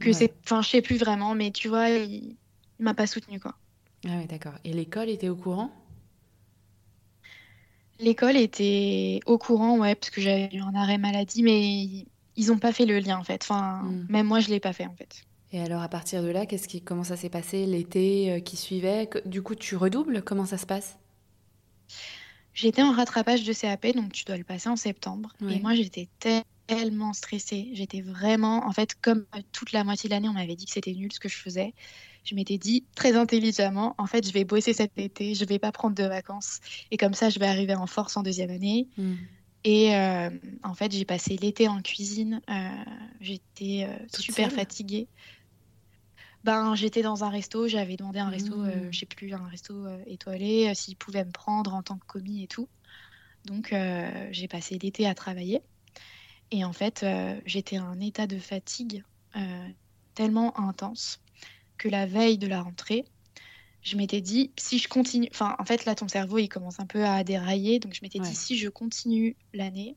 [0.00, 0.12] que Ouais.
[0.12, 2.38] c'est, enfin, je sais plus vraiment, mais tu vois, il,
[2.78, 3.58] il m'a pas soutenu, quoi.
[4.04, 4.54] Ah oui, d'accord.
[4.64, 5.70] Et l'école était au courant?
[8.00, 12.06] L'école était au courant, ouais, parce que j'avais eu un arrêt maladie, mais
[12.36, 13.42] ils n'ont pas fait le lien en fait.
[13.42, 14.06] Enfin, hmm.
[14.08, 15.24] même moi, je l'ai pas fait en fait.
[15.52, 18.56] Et alors, à partir de là, qu'est-ce qui, comment ça s'est passé l'été euh, qui
[18.56, 19.08] suivait?
[19.24, 20.22] Du coup, tu redoubles?
[20.22, 20.98] Comment ça se passe?
[22.52, 25.32] J'étais en rattrapage de CAP, donc tu dois le passer en septembre.
[25.48, 26.08] Et moi, j'étais
[26.66, 27.70] tellement stressée.
[27.72, 30.92] J'étais vraiment, en fait, comme toute la moitié de l'année, on m'avait dit que c'était
[30.92, 31.72] nul ce que je faisais.
[32.24, 35.72] Je m'étais dit très intelligemment, en fait, je vais bosser cet été, je vais pas
[35.72, 36.58] prendre de vacances.
[36.90, 38.88] Et comme ça, je vais arriver en force en deuxième année.
[38.98, 39.14] Hmm.
[39.64, 40.30] Et euh,
[40.62, 42.40] en fait, j'ai passé l'été en cuisine.
[42.50, 42.68] Euh,
[43.20, 45.08] j'étais euh, super fatiguée.
[46.44, 48.92] Ben, j'étais dans un resto, j'avais demandé un resto, je mmh.
[48.92, 52.46] je sais plus, un resto étoilé, s'ils pouvaient me prendre en tant que commis et
[52.46, 52.68] tout.
[53.44, 53.74] Donc,
[54.30, 55.62] j'ai passé l'été à travailler.
[56.50, 57.04] Et en fait,
[57.44, 59.04] j'étais en état de fatigue
[60.14, 61.20] tellement intense
[61.76, 63.04] que la veille de la rentrée,
[63.82, 66.86] je m'étais dit, si je continue, enfin, en fait, là, ton cerveau, il commence un
[66.86, 67.78] peu à dérailler.
[67.78, 69.96] Donc, je m'étais dit, si je continue l'année,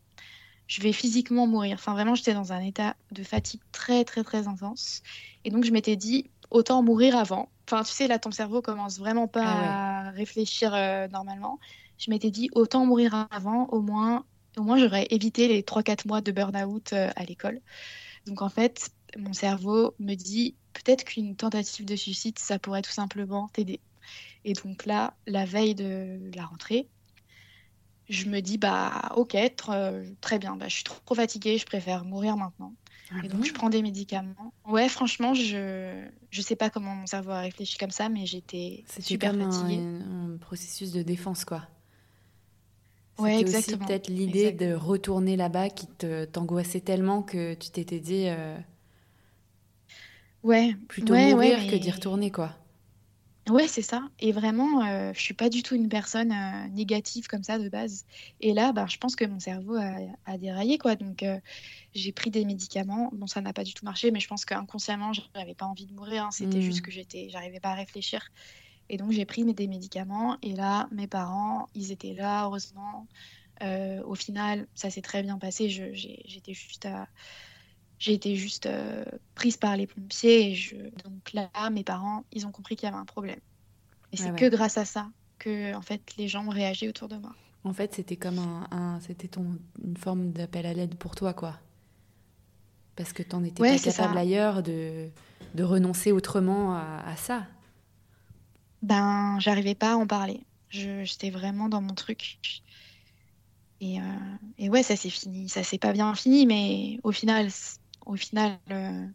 [0.67, 1.73] je vais physiquement mourir.
[1.73, 5.01] Enfin, vraiment, j'étais dans un état de fatigue très, très, très intense.
[5.43, 7.50] Et donc, je m'étais dit, autant mourir avant.
[7.68, 11.60] Enfin, tu sais, là, ton cerveau commence vraiment pas ah à réfléchir euh, normalement.
[11.98, 14.26] Je m'étais dit, autant mourir avant, au moins,
[14.58, 17.62] au moins j'aurais évité les 3-4 mois de burn-out euh, à l'école.
[18.28, 22.92] Donc, en fait, mon cerveau me dit, peut-être qu'une tentative de suicide, ça pourrait tout
[22.92, 23.80] simplement t'aider.
[24.44, 26.90] Et donc là, la veille de la rentrée,
[28.10, 29.38] je me dis bah ok
[30.22, 32.76] très bien bah, je suis trop, fatiguée je préfère mourir maintenant
[33.13, 34.54] ah et donc je prends des médicaments.
[34.65, 38.84] Ouais franchement je je sais pas comment mon cerveau a réfléchi comme ça mais j'étais
[39.00, 41.67] super fatiguée un, un, processus de défense quoi.
[43.19, 43.86] Ouais exactement.
[43.86, 48.58] peut-être l'idée de retourner là-bas qui te t'angoissait tellement que tu t'étais dit euh,
[50.43, 50.76] ouais.
[50.88, 52.56] plutôt mourir que d'y retourner quoi
[53.52, 54.08] Ouais, c'est ça.
[54.20, 57.68] Et vraiment, euh, je suis pas du tout une personne euh, négative comme ça de
[57.68, 58.06] base.
[58.40, 60.96] Et là, bah, je pense que mon cerveau a, déraillé, quoi.
[60.96, 61.38] Donc, euh,
[61.94, 63.10] j'ai pris des médicaments.
[63.12, 65.86] Bon, ça n'a pas du tout marché, mais je pense qu'inconsciemment, je n'avais pas envie
[65.86, 66.24] de mourir.
[66.24, 66.32] Hein.
[66.32, 66.84] C'était juste mmh.
[66.84, 68.26] que j'étais, j'arrivais pas à réfléchir.
[68.88, 70.38] Et donc, j'ai pris des médicaments.
[70.42, 73.06] Et là, mes parents, ils étaient là, heureusement.
[74.06, 75.68] au final, ça s'est très bien passé.
[75.70, 77.10] j'étais juste à
[78.02, 80.76] j'ai été juste euh, prise par les pompiers et je...
[80.76, 83.40] donc là mes parents ils ont compris qu'il y avait un problème.
[84.12, 87.16] Et c'est que grâce à ça que en fait les gens ont réagi autour de
[87.18, 87.36] moi.
[87.64, 88.40] En fait c'était comme
[88.72, 91.60] un, c'était ton une forme d'appel à l'aide pour toi quoi.
[92.96, 95.08] Parce que tu n'en étais pas capable ailleurs de,
[95.54, 97.46] de renoncer autrement à, ça.
[98.82, 100.42] Ben j'arrivais pas à en parler.
[100.70, 102.40] J'étais vraiment dans mon truc.
[103.80, 104.04] Et, euh,
[104.58, 105.50] et ouais ça s'est fini.
[105.50, 107.52] Ça s'est pas bien fini mais au final
[108.06, 109.06] au final, euh,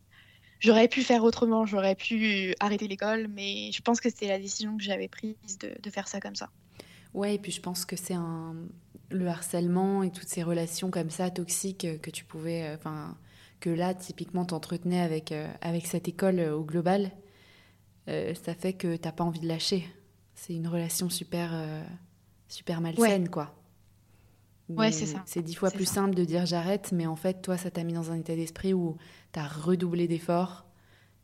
[0.61, 4.77] j'aurais pu faire autrement, j'aurais pu arrêter l'école, mais je pense que c'était la décision
[4.77, 6.51] que j'avais prise de, faire ça comme ça.
[7.15, 8.55] Ouais, et puis je pense que c'est un
[9.09, 13.17] le harcèlement et toutes ces relations comme ça toxiques que tu pouvais, euh, enfin,
[13.61, 17.13] que là typiquement t'entretenais avec euh, avec cette école au global,
[18.09, 19.85] ça fait que t'as pas envie de lâcher.
[20.35, 21.53] C'est une relation super
[22.49, 23.53] super malsaine, quoi.
[24.69, 25.23] Ouais, c'est ça.
[25.27, 27.93] C'est dix fois plus simple de dire j'arrête, mais en fait, toi, ça t'a mis
[27.93, 28.97] dans un état d'esprit où
[29.33, 30.67] tu as redoublé d'efforts,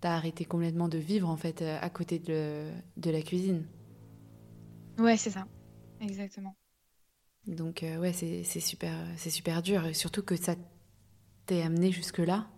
[0.00, 3.64] tu as arrêté complètement de vivre, en fait, euh, à côté de, de la cuisine.
[4.98, 5.46] Ouais, c'est ça.
[6.00, 6.57] Exactement.
[7.46, 9.85] Donc, euh, ouais, c'est super, super dur.
[9.87, 10.55] Et surtout que ça
[11.46, 12.48] t'est amené jusque-là.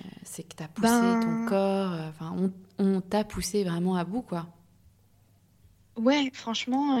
[0.00, 1.92] Euh, c'est que tu as poussé ben ton corps.
[2.08, 4.46] Enfin, on, on t'a poussé vraiment à bout, quoi.
[5.96, 6.98] Ouais, franchement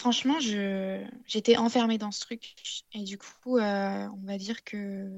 [0.00, 2.54] Franchement, je j'étais enfermée dans ce truc
[2.94, 5.10] et du coup, euh, on va dire que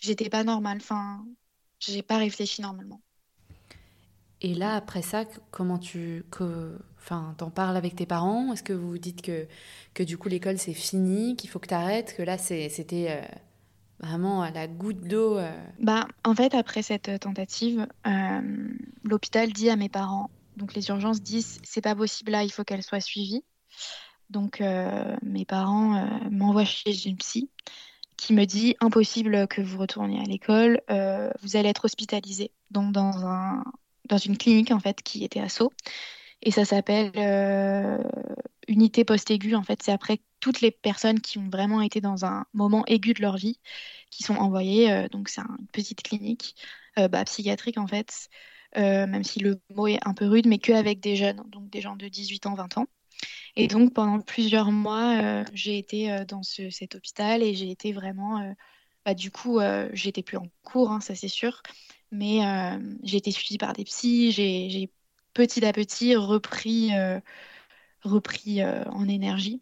[0.00, 0.78] j'étais pas normale.
[0.80, 1.26] Enfin,
[1.80, 3.00] j'ai pas réfléchi normalement.
[4.40, 6.24] Et là, après ça, comment tu,
[7.00, 8.52] enfin, t'en parles avec tes parents?
[8.52, 9.48] Est-ce que vous vous dites que
[9.92, 13.36] que du coup l'école c'est fini, qu'il faut que tu arrêtes, que là c'était euh,
[13.98, 15.50] vraiment à la goutte d'eau euh?
[15.80, 17.88] Bah, en fait, après cette tentative,
[19.02, 22.62] l'hôpital dit à mes parents, donc les urgences disent c'est pas possible là, il faut
[22.62, 23.42] qu'elle soit suivie.
[24.30, 27.50] Donc euh, mes parents euh, m'envoient chez une psy
[28.16, 32.92] qui me dit impossible que vous retourniez à l'école, euh, vous allez être hospitalisé donc
[32.92, 33.64] dans un
[34.08, 35.72] dans une clinique en fait qui était à Sceaux.
[36.42, 37.12] Et ça s'appelle
[38.68, 39.54] unité post-aiguë.
[39.54, 43.14] En fait c'est après toutes les personnes qui ont vraiment été dans un moment aigu
[43.14, 43.58] de leur vie
[44.10, 45.08] qui sont envoyées.
[45.10, 46.54] Donc c'est une petite clinique
[46.96, 48.28] bah, psychiatrique en fait.
[48.76, 51.42] Même si le mot est un peu rude mais que avec des jeunes.
[51.48, 52.86] Donc des gens de 18 ans 20 ans
[53.58, 57.92] et donc pendant plusieurs mois, euh, j'ai été euh, dans cet hôpital et j'ai été
[57.92, 58.52] vraiment, euh,
[59.04, 59.58] bah, du coup,
[59.92, 61.62] j'étais plus en cours, hein, ça c'est sûr,
[62.12, 62.40] Mais
[63.02, 64.90] j'ai été suivie par des psys, j'ai
[65.34, 66.90] petit à petit repris,
[68.02, 69.60] repris en énergie.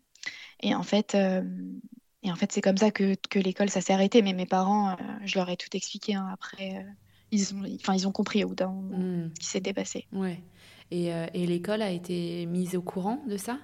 [0.60, 4.20] Et en fait, et en fait c'est comme ça que, que l'école, ça s'est arrêté.
[4.20, 6.84] Mais mes parents, je leur ai tout expliqué hein, après.
[7.30, 10.06] ils, ont, enfin, ils ont compris au bout d'un moment ce qui s'était passé.
[10.12, 10.42] Ouais.
[10.90, 13.58] Et, et l'école a été mise au courant de ça?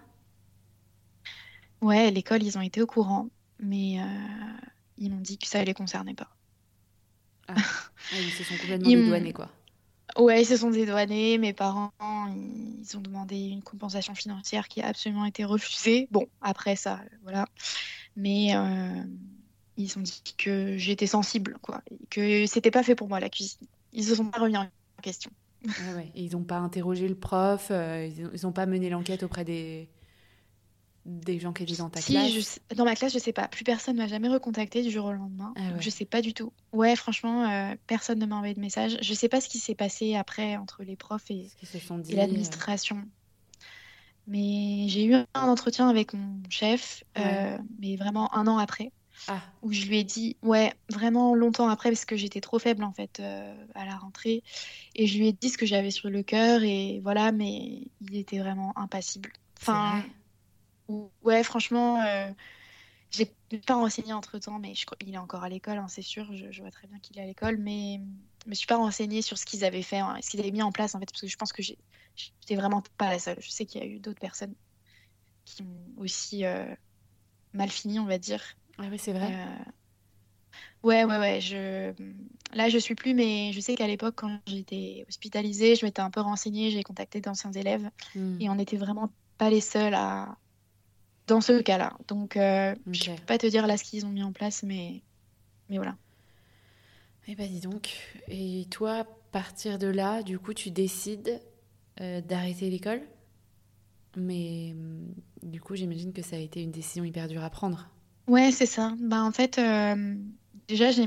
[1.83, 4.05] Ouais, l'école, ils ont été au courant, mais euh,
[4.99, 6.29] ils m'ont dit que ça les concernait pas.
[7.49, 7.55] Ah,
[8.12, 9.51] ils se sont complètement dédouanés, quoi.
[10.16, 11.38] Ouais, ils se sont dédouanés.
[11.38, 16.07] Mes parents, ils ont demandé une compensation financière qui a absolument été refusée.
[16.12, 17.47] Bon, après ça, voilà.
[18.16, 19.03] Mais euh,
[19.77, 21.83] ils ont dit que j'étais sensible, quoi.
[21.90, 23.66] Et que c'était pas fait pour moi, la cuisine.
[23.92, 24.68] Ils se sont pas remis en
[25.03, 25.33] question.
[25.66, 26.11] Ah ouais.
[26.14, 29.88] ils n'ont pas interrogé le prof, euh, ils n'ont pas mené l'enquête auprès des,
[31.04, 33.48] des gens qui étaient dans ta classe Dans ma classe, je sais pas.
[33.48, 35.52] Plus personne m'a jamais recontacté du jour au lendemain.
[35.56, 36.52] Ah je sais pas du tout.
[36.72, 38.98] Ouais, franchement, euh, personne ne m'a envoyé de message.
[39.00, 41.48] Je sais pas ce qui s'est passé après entre les profs et,
[42.08, 43.02] et l'administration.
[44.28, 48.92] Mais j'ai eu un entretien avec mon chef, euh, mais vraiment un an après.
[49.28, 49.40] Ah.
[49.62, 52.92] Où je lui ai dit, ouais, vraiment longtemps après, parce que j'étais trop faible en
[52.92, 54.42] fait euh, à la rentrée.
[54.94, 58.16] Et je lui ai dit ce que j'avais sur le cœur, et voilà, mais il
[58.16, 59.32] était vraiment impassible.
[59.60, 60.02] Enfin,
[61.22, 62.31] Ouais, franchement, euh,
[63.12, 63.31] j'ai
[63.66, 66.26] pas renseigné entre temps, mais je, il est encore à l'école, hein, c'est sûr.
[66.35, 68.00] Je, vois très bien qu'il est à l'école, mais
[68.44, 70.62] je me suis pas renseignée sur ce qu'ils avaient fait, hein, ce qu'ils avaient mis
[70.62, 73.37] en place en fait, parce que je pense que j'étais vraiment pas la seule.
[73.40, 74.55] Je sais qu'il y a eu d'autres personnes
[75.44, 76.64] qui ont aussi euh,
[77.52, 78.42] mal fini, on va dire.
[78.78, 79.31] Ah oui, c'est vrai.
[79.35, 79.70] Euh,
[80.83, 81.40] ouais, ouais, ouais.
[81.42, 81.92] Je...
[82.55, 86.11] Là, je suis plus, mais je sais qu'à l'époque, quand j'étais hospitalisée, je m'étais un
[86.11, 88.40] peu renseignée, j'ai contacté d'anciens élèves, hmm.
[88.40, 90.37] et on n'était vraiment pas les seuls à,
[91.26, 91.96] dans ce cas-là.
[92.08, 94.62] Donc, euh, je ne peux pas te dire là ce qu'ils ont mis en place,
[94.62, 95.02] mais,
[95.68, 95.96] mais voilà.
[97.28, 97.90] Eh ben dis donc.
[98.28, 101.40] Et toi, partir de là, du coup, tu décides
[102.00, 103.02] euh, d'arrêter l'école?
[104.16, 107.88] Mais mm, du coup, j'imagine que ça a été une décision hyper dure à prendre.
[108.26, 108.94] Ouais, c'est ça.
[108.98, 110.16] Bah, en fait, euh,
[110.68, 111.06] déjà, j'ai...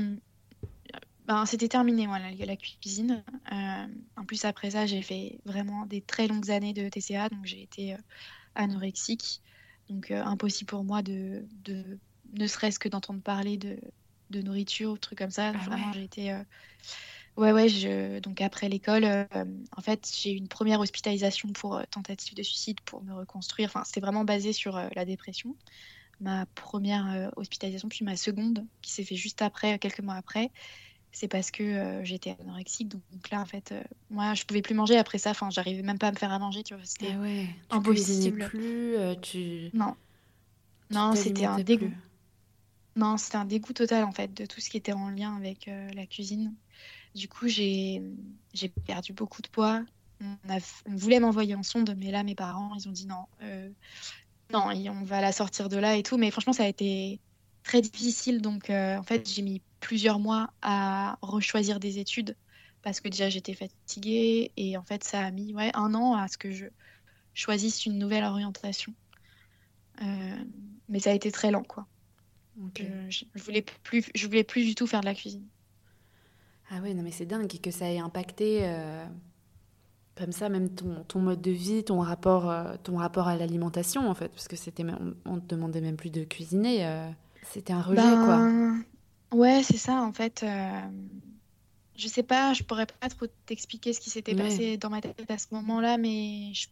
[1.26, 3.24] Ben, c'était terminé, moi, la, la cuisine.
[3.50, 7.62] en plus, après ça, j'ai fait vraiment des très longues années de TCA, donc j'ai
[7.62, 7.96] été
[8.54, 9.42] anorexique.
[9.88, 11.98] Donc euh, impossible pour moi de, de
[12.34, 13.78] ne serait-ce que d'entendre parler de,
[14.30, 15.52] de, nourriture ou trucs comme ça.
[15.54, 16.32] Ah Vraiment, j'ai été...
[16.32, 16.42] Euh,
[17.36, 18.18] ouais, ouais, je...
[18.20, 19.24] donc après l'école, euh,
[19.76, 23.68] en fait, j'ai eu une première hospitalisation pour tentative de suicide pour me reconstruire.
[23.68, 25.56] Enfin, c'était vraiment basé sur la dépression.
[26.20, 30.50] Ma première hospitalisation, puis ma seconde, qui s'est fait juste après, quelques mois après
[31.12, 32.88] c'est parce que euh, j'étais anorexique.
[32.88, 35.30] Donc, là, en fait, euh, moi, je pouvais plus manger après ça.
[35.30, 36.62] Enfin, j'arrivais même pas à me faire à manger.
[36.62, 38.46] Tu vois, c'était ah ouais, tu impossible.
[38.48, 38.96] plus.
[38.96, 39.70] Euh, tu...
[39.72, 39.96] Non,
[40.90, 41.90] non, c'était un dégoût.
[42.96, 45.70] Non, c'était un dégoût total en fait de tout ce qui était en lien avec
[45.94, 46.54] la cuisine.
[47.14, 48.02] Du coup, j'ai
[48.54, 49.82] j'ai perdu beaucoup de poids.
[50.22, 50.58] On, a...
[50.86, 53.26] on voulait m'envoyer en sonde, mais là, mes parents, ils ont dit non,
[54.52, 56.16] non, on va la sortir de là et tout.
[56.18, 57.20] Mais franchement, ça a été
[57.64, 58.40] très difficile.
[58.40, 62.34] Donc, en fait, j'ai mis plusieurs mois à rechoisir des études
[62.82, 66.26] parce que déjà j'étais fatiguée et en fait ça a mis ouais, un an à
[66.26, 66.66] ce que je
[67.34, 68.92] choisisse une nouvelle orientation.
[70.02, 70.36] Euh,
[70.88, 71.86] mais ça a été très lent quoi.
[72.80, 75.46] Euh, je, voulais plus, je voulais plus du tout faire de la cuisine.
[76.72, 79.06] Ah ouais, non mais c'est dingue que ça ait impacté euh,
[80.16, 84.14] comme ça même ton, ton, mode de vie, ton rapport, ton rapport à l'alimentation en
[84.16, 84.84] fait, parce que c'était,
[85.24, 87.08] on, te demandait même plus de cuisiner,
[87.44, 88.82] c'était un rejet quoi.
[89.36, 90.42] Ouais, c'est ça, en fait.
[90.42, 90.80] Euh,
[91.94, 95.30] je sais pas, je pourrais pas trop t'expliquer ce qui s'était passé dans ma tête
[95.30, 96.68] à ce moment-là, mais je,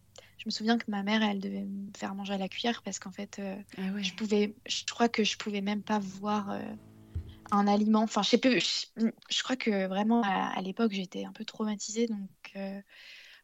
[0.47, 3.11] me souviens que ma mère, elle devait me faire manger à la cuillère parce qu'en
[3.11, 6.61] fait, euh, ah je pouvais, je crois que je pouvais même pas voir euh,
[7.51, 8.03] un aliment.
[8.03, 12.55] Enfin, je sais plus, je, crois que vraiment à, l'époque, j'étais un peu traumatisée, donc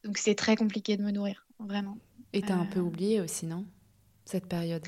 [0.03, 1.99] donc c'est très compliqué de me nourrir, vraiment.
[2.33, 3.67] Et t'as un peu oublié aussi, non
[4.25, 4.87] Cette période?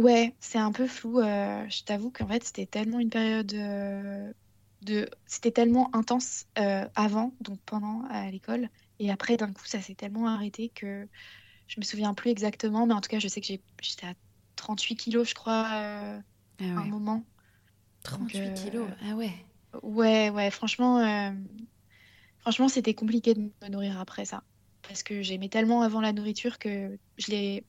[0.00, 1.20] Ouais, c'est un peu flou.
[1.20, 4.32] Euh, je t'avoue qu'en fait, c'était tellement une période euh,
[4.80, 5.10] de.
[5.26, 8.70] C'était tellement intense euh, avant, donc pendant à l'école.
[8.98, 11.06] Et après, d'un coup, ça s'est tellement arrêté que
[11.68, 12.86] je me souviens plus exactement.
[12.86, 14.14] Mais en tout cas, je sais que j'étais à
[14.56, 16.18] 38 kilos, je crois, ah
[16.60, 17.22] à un moment.
[18.02, 19.32] 38 kilos, ah ouais.
[19.82, 21.34] Ouais, ouais, franchement,
[22.38, 24.44] franchement, c'était compliqué de me nourrir après ça.
[24.80, 27.66] Parce que j'aimais tellement avant la nourriture que je l'ai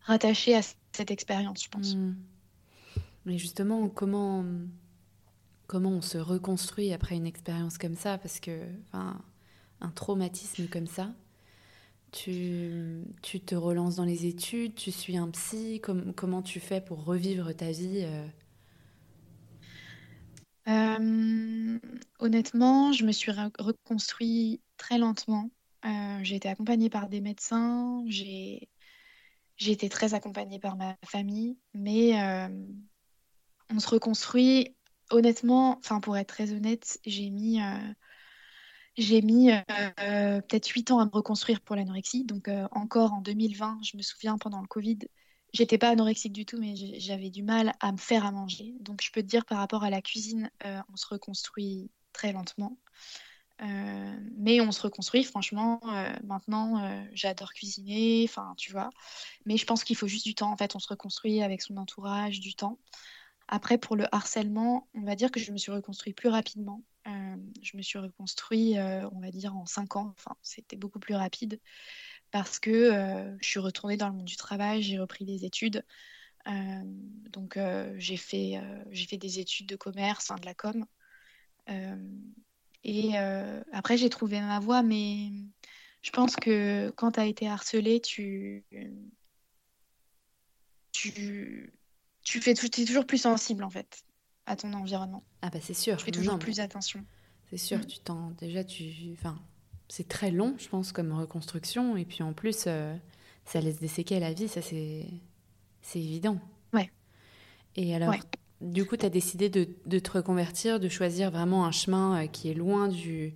[0.00, 0.62] rattaché à
[0.94, 1.94] cette expérience, je pense.
[1.94, 2.14] Hmm.
[3.26, 4.44] Mais justement, comment,
[5.66, 8.18] comment on se reconstruit après une expérience comme ça?
[8.18, 9.20] Parce que, enfin,
[9.80, 11.12] un traumatisme comme ça,
[12.12, 15.80] tu, tu te relances dans les études, tu suis un psy,
[16.16, 18.26] comment tu fais pour revivre ta vie euh?
[22.18, 25.50] honnêtement, je me suis reconstruit très lentement.
[26.22, 28.68] j'ai été accompagnée par des médecins, j'ai
[29.58, 32.14] été très accompagnée par ma famille, mais
[33.70, 34.76] on se reconstruit.
[35.10, 37.60] Honnêtement, enfin pour être très honnête, j'ai mis
[38.96, 39.50] j'ai mis
[39.96, 42.24] peut-être 8 ans à me reconstruire pour l'anorexie.
[42.24, 44.98] Donc encore en 2020, je me souviens pendant le Covid,
[45.52, 48.74] j'étais pas anorexique du tout, mais j'avais du mal à me faire à manger.
[48.80, 52.78] Donc je peux te dire par rapport à la cuisine, on se reconstruit très lentement.
[53.60, 55.80] Mais on se reconstruit, franchement.
[56.24, 58.90] maintenant, j'adore cuisiner, enfin, tu vois.
[59.46, 60.50] Mais je pense qu'il faut juste du temps.
[60.52, 62.78] En fait, on se reconstruit avec son entourage, du temps.
[63.48, 66.82] Après, pour le harcèlement, on va dire que je me suis reconstruit plus rapidement.
[67.06, 70.14] Euh, je me suis reconstruit, euh, on va dire, en cinq ans.
[70.16, 71.60] Enfin, c'était beaucoup plus rapide
[72.30, 75.84] parce que euh, je suis retournée dans le monde du travail, j'ai repris des études.
[77.30, 77.58] donc,
[77.96, 80.86] j'ai fait, j'ai fait des études de commerce, hein, de la com.
[82.84, 83.16] Et
[83.72, 85.30] après, j'ai trouvé ma voie, mais
[86.02, 88.64] je pense que quand tu as été harcelée, tu,
[90.92, 91.72] tu,
[92.22, 94.04] tu fais, es toujours plus sensible en fait
[94.46, 95.24] à ton environnement.
[95.42, 95.96] Ah bah c'est sûr.
[95.96, 97.04] Tu fais toujours plus attention.
[97.50, 97.86] C'est sûr, mm.
[97.86, 99.38] tu t'en déjà tu enfin
[99.88, 102.96] c'est très long je pense comme reconstruction et puis en plus euh,
[103.44, 105.06] ça laisse des séquelles à la vie, ça c'est
[105.82, 106.38] c'est évident.
[106.72, 106.90] Ouais.
[107.76, 108.14] Et alors
[108.60, 109.64] du coup tu as décidé de,
[109.98, 113.34] te reconvertir, de choisir vraiment un chemin euh, qui est loin du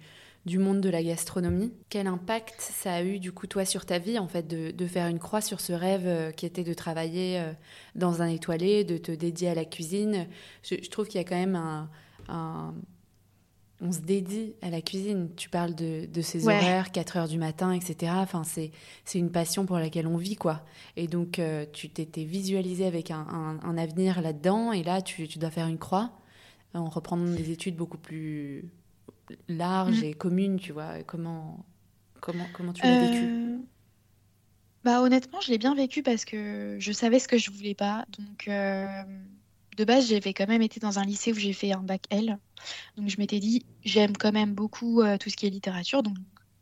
[0.49, 1.73] du monde de la gastronomie.
[1.91, 5.07] Quel impact ça a eu du coup toi sur ta vie en fait de, faire
[5.07, 7.53] une croix sur ce rêve euh, qui était de travailler euh,
[7.95, 10.27] dans un étoilé, de te dédier à la cuisine?
[10.63, 11.89] Je, trouve qu'il y a quand même
[12.29, 12.75] un,
[13.81, 15.31] On se dédie à la cuisine.
[15.37, 18.13] Tu parles de, ces horaires, 4 heures du matin, etc.
[18.17, 18.73] Enfin, c'est,
[19.05, 20.65] c'est une passion pour laquelle on vit, quoi.
[20.97, 25.51] Et donc, euh, tu t'étais visualisé avec un, avenir là-dedans, et là, tu, tu dois
[25.51, 26.11] faire une croix
[26.75, 28.69] en reprenant des études beaucoup plus
[29.49, 30.05] large mm.
[30.05, 31.03] et commune, tu vois.
[31.07, 31.65] Comment,
[32.21, 33.25] comment, comment tu l'as vécu?
[33.25, 33.59] euh,
[34.85, 38.05] bah, Honnêtement, je l'ai bien vécu parce que je savais ce que je voulais pas.
[38.19, 38.87] Donc, euh,
[39.77, 42.39] de base, j'avais quand même été dans un lycée où j'ai fait un bac L.
[42.97, 46.03] Donc, je m'étais dit, j'aime quand même beaucoup euh, tout ce qui est littérature.
[46.03, 46.17] Donc,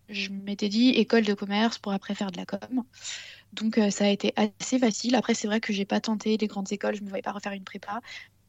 [0.08, 2.84] je m'étais dit école de commerce pour après faire de la com.
[3.52, 5.14] Donc, ça a été assez facile.
[5.16, 7.32] Après, c'est vrai que j'ai pas tenté les grandes écoles, je ne me voyais pas
[7.32, 8.00] refaire une prépa.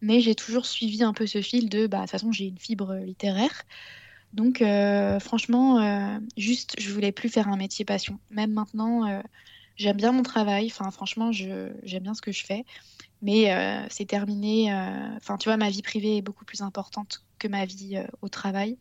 [0.01, 2.59] Mais j'ai toujours suivi un peu ce fil de, bah, de toute façon, j'ai une
[2.59, 3.63] fibre littéraire.
[4.33, 8.19] Donc, euh, franchement, euh, juste, je voulais plus faire un métier passion.
[8.29, 9.21] Même maintenant, euh,
[9.75, 10.67] j'aime bien mon travail.
[10.67, 12.65] Enfin, franchement, j'aime bien ce que je fais.
[13.21, 13.51] Mais
[13.89, 14.71] c'est terminé.
[15.17, 18.77] Enfin, tu vois, ma vie privée est beaucoup plus importante que ma vie au travail.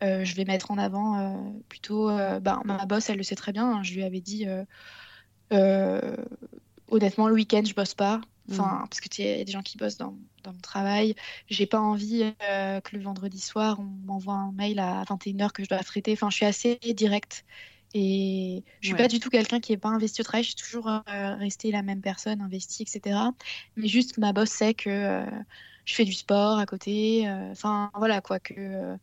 [0.00, 2.08] je vais mettre en avant plutôt.
[2.40, 3.70] Bah, ma boss, elle le sait très bien.
[3.70, 3.82] Hein.
[3.82, 4.46] je lui avais dit
[6.88, 8.20] honnêtement, le week-end, je bosse pas.
[8.50, 8.88] Enfin, mm.
[8.88, 11.14] parce que il y a des gens qui bossent dans, dans mon travail.
[11.48, 15.64] J'ai pas envie euh, que le vendredi soir, on m'envoie un mail à 21h que
[15.64, 16.12] je dois traiter.
[16.12, 17.44] Enfin, je suis assez directe.
[17.94, 20.42] Et je suis pas du tout quelqu'un qui est pas investi au travail.
[20.42, 21.00] Je suis toujours euh,
[21.36, 23.16] restée la même personne, investie, etc.
[23.76, 25.24] Mais juste, ma boss sait que euh,
[25.84, 27.28] je fais du sport à côté.
[27.52, 28.40] Enfin, voilà, quoi.
[28.40, 28.96] Que,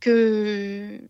[0.00, 1.00] que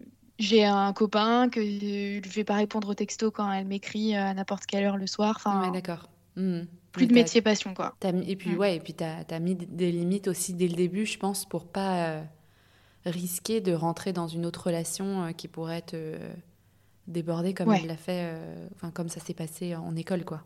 [0.41, 4.67] j'ai un copain, que je vais pas répondre au texto quand elle m'écrit à n'importe
[4.67, 5.35] quelle heure le soir.
[5.37, 6.09] Enfin, d'accord.
[6.37, 6.62] Mmh
[6.95, 7.95] plus de métier passion quoi.
[8.03, 11.19] et puis ouais, et puis tu as, mis des limites aussi dès le début, je
[11.19, 12.23] pense, pour pas euh,
[13.05, 16.35] risquer de rentrer dans une autre relation euh, qui pourrait te euh,
[17.07, 18.35] déborder comme elle l'a fait,
[18.75, 20.43] enfin comme ça s'est passé en école quoi.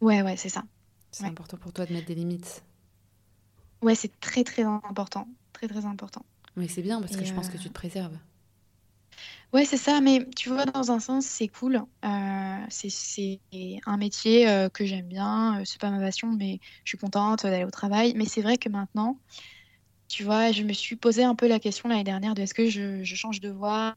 [0.00, 0.64] Ouais ouais c'est ça.
[1.10, 2.62] C'est important pour toi de mettre des limites.
[3.82, 6.24] Ouais c'est très très important, très très important.
[6.56, 8.16] Mais c'est bien parce que je pense que tu te préserves.
[9.52, 11.82] Ouais, c'est ça, mais tu vois, dans un sens, c'est cool.
[12.04, 13.40] Euh, c'est
[13.84, 15.60] un métier euh, que j'aime bien.
[15.60, 18.14] Euh, c'est pas ma passion, mais je suis contente d'aller au travail.
[18.14, 19.18] Mais c'est vrai que maintenant,
[20.08, 22.68] tu vois, je me suis posé un peu la question l'année dernière de est-ce que
[22.68, 23.96] je, change de voie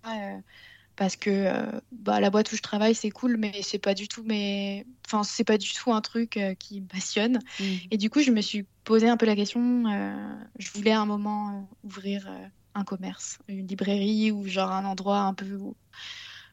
[0.95, 1.51] parce que
[1.91, 5.23] bah, la boîte où je travaille, c'est cool, mais c'est pas du tout mais enfin,
[5.23, 7.39] c'est pas du tout un truc qui me passionne.
[7.59, 7.63] Mmh.
[7.91, 9.83] Et du coup, je me suis posé un peu la question.
[10.59, 12.29] je voulais à un moment ouvrir
[12.75, 15.45] un commerce, une librairie ou genre un endroit un peu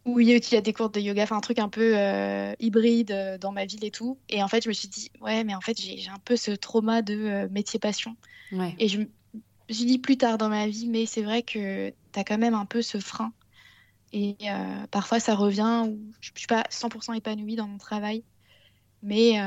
[0.06, 3.10] où, il, y a, des cours de yoga, enfin un truc un peu euh, hybride
[3.10, 4.18] euh, dans ma ville et tout.
[4.28, 6.52] Et en fait, je me suis dit, ouais, mais en fait, j'ai un peu ce
[6.52, 8.16] trauma de euh, métier passion.
[8.78, 9.02] Et je,
[9.68, 12.54] je dis plus tard dans ma vie, mais c'est vrai que tu as quand même
[12.54, 13.32] un peu ce frein.
[14.12, 14.36] Et
[14.90, 18.24] parfois, ça revient où je ne suis pas 100% épanouie dans mon travail.
[19.02, 19.38] Mais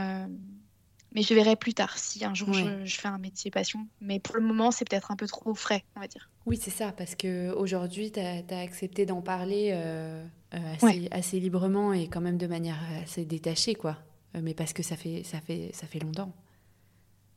[1.14, 3.88] mais je verrai plus tard si un jour je, fais un métier passion.
[4.02, 6.30] Mais pour le moment, c'est peut-être un peu trop frais, on va dire.
[6.46, 12.08] Oui, c'est ça, parce qu'aujourd'hui, tu as, accepté d'en parler euh, euh, assez, librement et
[12.08, 13.98] quand même de manière assez détachée, quoi.
[14.36, 16.34] Euh, mais parce que ça fait, ça fait, ça fait longtemps.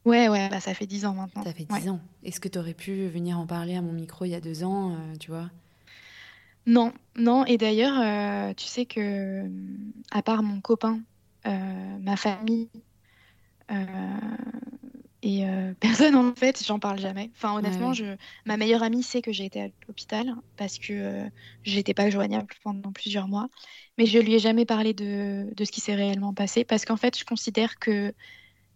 [0.06, 1.42] Ouais, ouais, bah, ça fait dix ans maintenant.
[1.42, 2.00] Ça fait dix ans.
[2.22, 4.64] Est-ce que tu aurais pu venir en parler à mon micro il y a deux
[4.64, 5.50] ans, euh, tu vois?
[6.66, 7.44] Non, non.
[7.46, 7.98] Et d'ailleurs,
[8.50, 9.48] euh, tu sais que,
[10.10, 11.00] à part mon copain,
[11.44, 12.70] ma famille,
[15.22, 15.44] et
[15.80, 17.30] personne en fait, j'en parle jamais.
[17.34, 18.16] Enfin, honnêtement, je...
[18.44, 21.28] ma meilleure amie sait que j'ai été à l'hôpital parce que
[21.64, 23.48] j'étais pas joignable pendant plusieurs mois.
[23.98, 26.96] Mais je lui ai jamais parlé de, de ce qui s'est réellement passé parce qu'en
[26.96, 28.14] fait, je considère que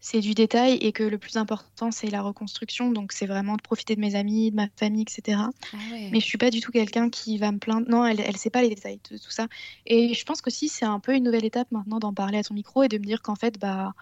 [0.00, 2.90] c'est du détail et que le plus important, c'est la reconstruction.
[2.90, 5.42] Donc, c'est vraiment de profiter de mes amis, de ma famille, etc.
[5.72, 5.76] Ah
[6.10, 7.88] Mais je suis pas du tout quelqu'un qui va me plaindre.
[7.88, 9.46] Non, elle ne sait pas les détails de tout ça.
[9.86, 12.54] Et je pense qu'aussi, c'est un peu une nouvelle étape maintenant d'en parler à ton
[12.54, 13.92] micro et de me dire qu'en fait, bah,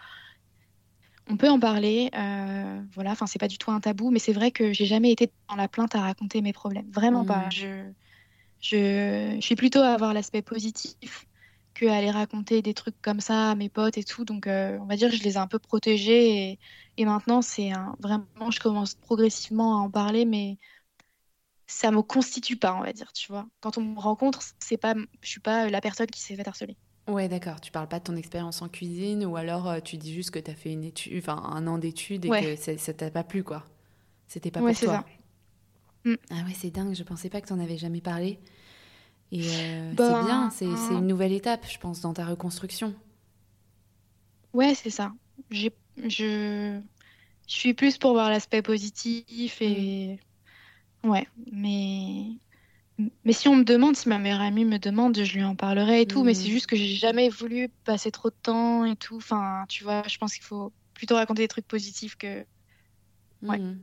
[1.29, 2.11] on peut en parler.
[2.17, 4.13] Euh, voilà, enfin, c'est pas du tout un tabou.
[4.13, 6.89] Mais c'est vrai que j'ai jamais été dans la plainte à raconter mes problèmes.
[6.93, 7.49] Vraiment pas.
[7.51, 7.91] Je,
[8.61, 11.27] je, je suis plutôt à avoir l'aspect positif
[11.79, 14.25] que aller raconter des trucs comme ça à mes potes et tout.
[14.25, 16.59] Donc, euh, on va dire que je les ai un peu protégés.
[16.97, 17.71] Et, maintenant, c'est
[18.01, 20.59] vraiment, je commence progressivement à en parler, mais
[21.67, 23.47] ça me constitue pas, on va dire, tu vois.
[23.61, 26.77] Quand on me rencontre, c'est pas, je suis pas la personne qui s'est fait harceler.
[27.07, 27.61] Ouais, d'accord.
[27.61, 30.39] Tu parles pas de ton expérience en cuisine ou alors euh, tu dis juste que
[30.39, 33.45] tu as fait une étude, enfin un an d'études et que ça, t'a pas plu,
[33.45, 33.65] quoi.
[34.27, 34.77] C'était pas pour toi.
[34.77, 35.05] Ça.
[36.05, 36.15] Mm.
[36.31, 36.95] Ah ouais, c'est dingue.
[36.95, 38.39] Je pensais pas que tu en avais jamais parlé.
[39.31, 42.95] Et euh, c'est ben, bien, c'est une nouvelle étape, je pense, dans ta reconstruction.
[44.55, 45.13] Ouais, c'est ça.
[45.51, 45.69] Je,
[46.07, 46.81] je
[47.47, 50.19] suis plus pour voir l'aspect positif et.
[51.03, 51.11] Mm.
[51.11, 52.39] Ouais, mais.
[53.25, 56.01] Mais si on me demande, si ma meilleure amie me demande, je lui en parlerai
[56.01, 56.25] et tout.
[56.25, 56.53] Mais c'est mm.
[56.53, 59.17] juste que j'ai jamais voulu passer trop de temps et tout.
[59.17, 62.45] Enfin, tu vois, je pense qu'il faut plutôt raconter des trucs positifs que.
[63.43, 63.59] Ouais.
[63.59, 63.79] Mm.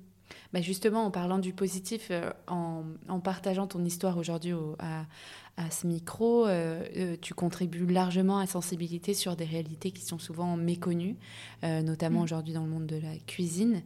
[0.54, 5.06] Bah, justement, en parlant du positif, euh, en, partageant ton histoire aujourd'hui à,
[5.72, 10.58] ce micro, euh, euh, tu contribues largement à sensibilité sur des réalités qui sont souvent
[10.58, 11.16] méconnues,
[11.64, 12.24] notamment mm.
[12.24, 13.82] aujourd'hui dans le monde de la cuisine.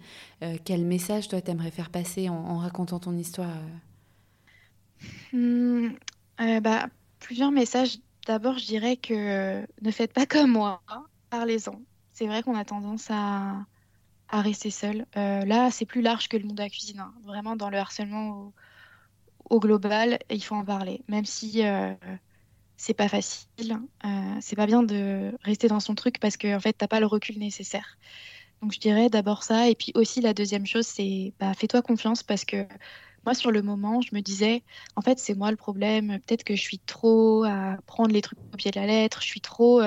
[0.65, 3.49] quel message, toi, t'aimerais faire passer en, racontant ton histoire
[6.37, 6.87] bah,
[7.19, 7.97] Plusieurs messages.
[8.25, 10.81] D'abord, je dirais que ne faites pas comme moi,
[11.29, 11.81] parlez-en.
[12.13, 13.65] C'est vrai qu'on a tendance à
[14.29, 15.05] à rester seul.
[15.17, 16.99] Euh, là, c'est plus large que le monde de la cuisine.
[16.99, 17.13] Hein.
[17.23, 18.53] Vraiment, dans le harcèlement
[19.49, 21.01] au, global, il faut en parler.
[21.07, 21.93] Même si euh,
[22.77, 26.59] c'est pas facile, euh, c'est pas bien de rester dans son truc parce qu'en en
[26.59, 27.97] fait, t'as pas le recul nécessaire.
[28.61, 29.69] Donc, je dirais d'abord ça.
[29.69, 32.67] Et puis aussi, la deuxième chose, c'est bah, fais-toi confiance parce que
[33.25, 34.63] moi, sur le moment, je me disais,
[34.95, 36.19] en fait, c'est moi le problème.
[36.25, 39.21] Peut-être que je suis trop à prendre les trucs au pied de la lettre.
[39.21, 39.81] Je suis trop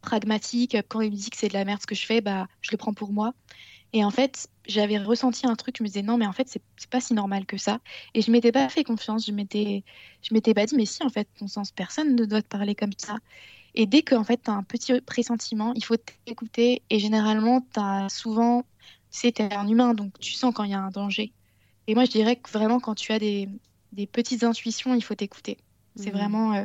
[0.00, 0.76] pragmatique.
[0.88, 2.70] Quand il me dit que c'est de la merde ce que je fais, bah, je
[2.72, 3.34] le prends pour moi.
[3.92, 6.90] Et en fait, j'avais ressenti un truc, je me disais non, mais en fait, c'est
[6.90, 7.80] pas si normal que ça.
[8.14, 9.84] Et je m'étais pas fait confiance, je m'étais,
[10.22, 12.74] je m'étais pas dit, mais si, en fait, ton sens, personne ne doit te parler
[12.74, 13.16] comme ça.
[13.74, 16.82] Et dès que en fait, tu as un petit pressentiment, il faut t'écouter.
[16.90, 18.64] Et généralement, tu as souvent,
[19.10, 21.32] c'est un humain, donc tu sens quand il y a un danger.
[21.86, 23.48] Et moi, je dirais que vraiment, quand tu as des,
[23.92, 25.58] des petites intuitions, il faut t'écouter.
[25.94, 26.16] C'est mmh.
[26.16, 26.64] vraiment euh,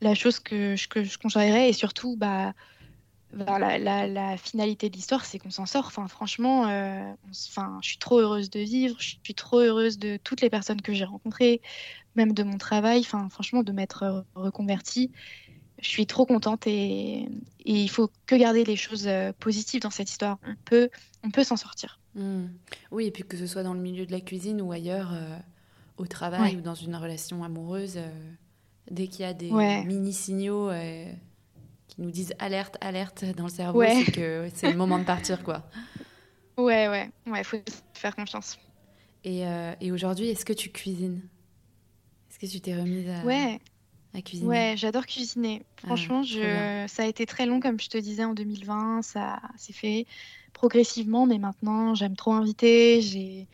[0.00, 1.68] la chose que, que je conseillerais.
[1.68, 2.54] Et surtout, bah,
[3.36, 5.86] la, finalité de l'histoire, c'est qu'on s'en sort.
[5.86, 7.12] Enfin, franchement, euh,
[7.48, 8.96] enfin, je suis trop heureuse de vivre.
[8.98, 11.60] Je suis trop heureuse de toutes les personnes que j'ai rencontrées,
[12.16, 13.00] même de mon travail.
[13.00, 15.10] Enfin, franchement, de m'être euh, reconvertie.
[15.80, 17.28] Je suis trop contente et,
[17.66, 20.38] il faut que garder les choses euh, positives dans cette histoire.
[20.46, 20.88] On peut,
[21.22, 21.98] on peut s'en sortir.
[22.14, 22.44] Mmh.
[22.90, 25.12] Oui, et puis que ce soit dans le milieu de la cuisine ou ailleurs,
[25.96, 27.98] au travail ou dans une relation amoureuse,
[28.90, 29.50] dès qu'il y a des
[29.84, 30.70] mini signaux
[31.94, 35.42] qui nous disent alerte, alerte dans le cerveau, c'est que c'est le moment de partir,
[35.42, 35.62] quoi.
[36.56, 37.58] Ouais, ouais, ouais, faut
[37.94, 38.58] faire confiance.
[39.24, 41.22] Et, euh, et aujourd'hui, est-ce que tu cuisines?
[42.30, 43.60] Est-ce que tu t'es remise à, ouais.
[44.14, 44.48] à cuisiner?
[44.48, 45.64] Ouais, j'adore cuisiner.
[45.78, 46.84] Ah, Franchement, je...
[46.88, 49.02] ça a été très long, comme je te disais, en 2020.
[49.02, 50.06] Ça s'est fait
[50.52, 53.00] progressivement, mais maintenant, j'aime trop inviter.
[53.00, 53.48] J'ai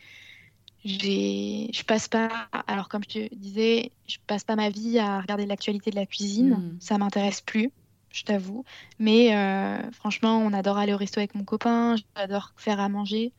[0.83, 5.45] je passe pas alors comme je te disais je passe pas ma vie à regarder
[5.45, 6.77] l'actualité de la cuisine hmm.
[6.79, 7.69] ça m'intéresse plus
[8.11, 8.63] je t'avoue.
[8.99, 13.31] Mais euh, franchement, on adore aller au resto avec mon copain, j'adore faire à manger.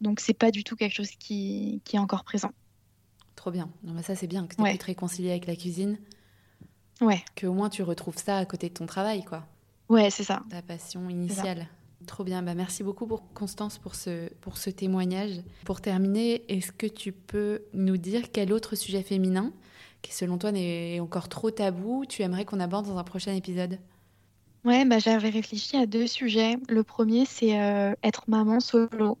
[0.00, 2.52] Donc, c'est pas du tout quelque chose qui, qui est encore présent.
[3.34, 3.68] Trop bien.
[3.82, 4.76] Non, mais ça, c'est bien que tu ouais.
[4.76, 5.98] te réconcilier avec la cuisine.
[7.00, 7.22] Ouais.
[7.40, 9.46] Qu'au moins, tu retrouves ça à côté de ton travail, quoi.
[9.88, 10.42] Ouais, c'est ça.
[10.50, 11.66] Ta passion initiale.
[12.06, 12.42] Trop bien.
[12.42, 15.40] Bah, merci beaucoup, pour Constance, pour ce, pour ce témoignage.
[15.64, 19.52] Pour terminer, est-ce que tu peux nous dire quel autre sujet féminin,
[20.02, 23.78] qui selon toi n'est encore trop tabou, tu aimerais qu'on aborde dans un prochain épisode?
[24.64, 26.56] Ouais, bah, j'avais réfléchi à deux sujets.
[26.68, 29.18] Le premier, c'est euh, être maman solo.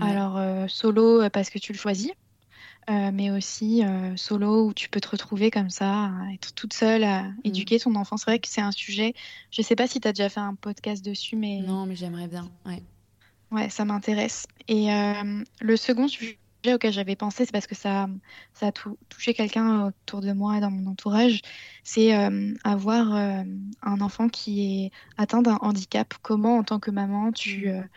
[0.00, 2.10] Alors, euh, solo euh, parce que tu le choisis,
[2.88, 3.82] mais aussi
[4.16, 7.34] solo où tu peux te retrouver comme ça, être toute seule, à mmh.
[7.44, 8.16] éduquer ton enfant.
[8.16, 9.14] C'est vrai que c'est un sujet.
[9.50, 11.60] Je sais pas si tu as déjà fait un podcast dessus, mais.
[11.60, 12.48] Non, mais j'aimerais bien.
[12.64, 12.82] Ouais.
[13.50, 14.46] Ouais, ça m'intéresse.
[14.68, 14.88] Et
[15.60, 16.38] le second sujet
[16.74, 18.08] auquel j'avais pensé, c'est parce que ça,
[18.52, 18.72] ça a
[19.08, 21.40] touché quelqu'un autour de moi et dans mon entourage,
[21.84, 22.12] c'est
[22.64, 26.14] avoir un enfant qui est atteint d'un handicap.
[26.22, 27.88] Comment, en tant que maman, tu, mmh.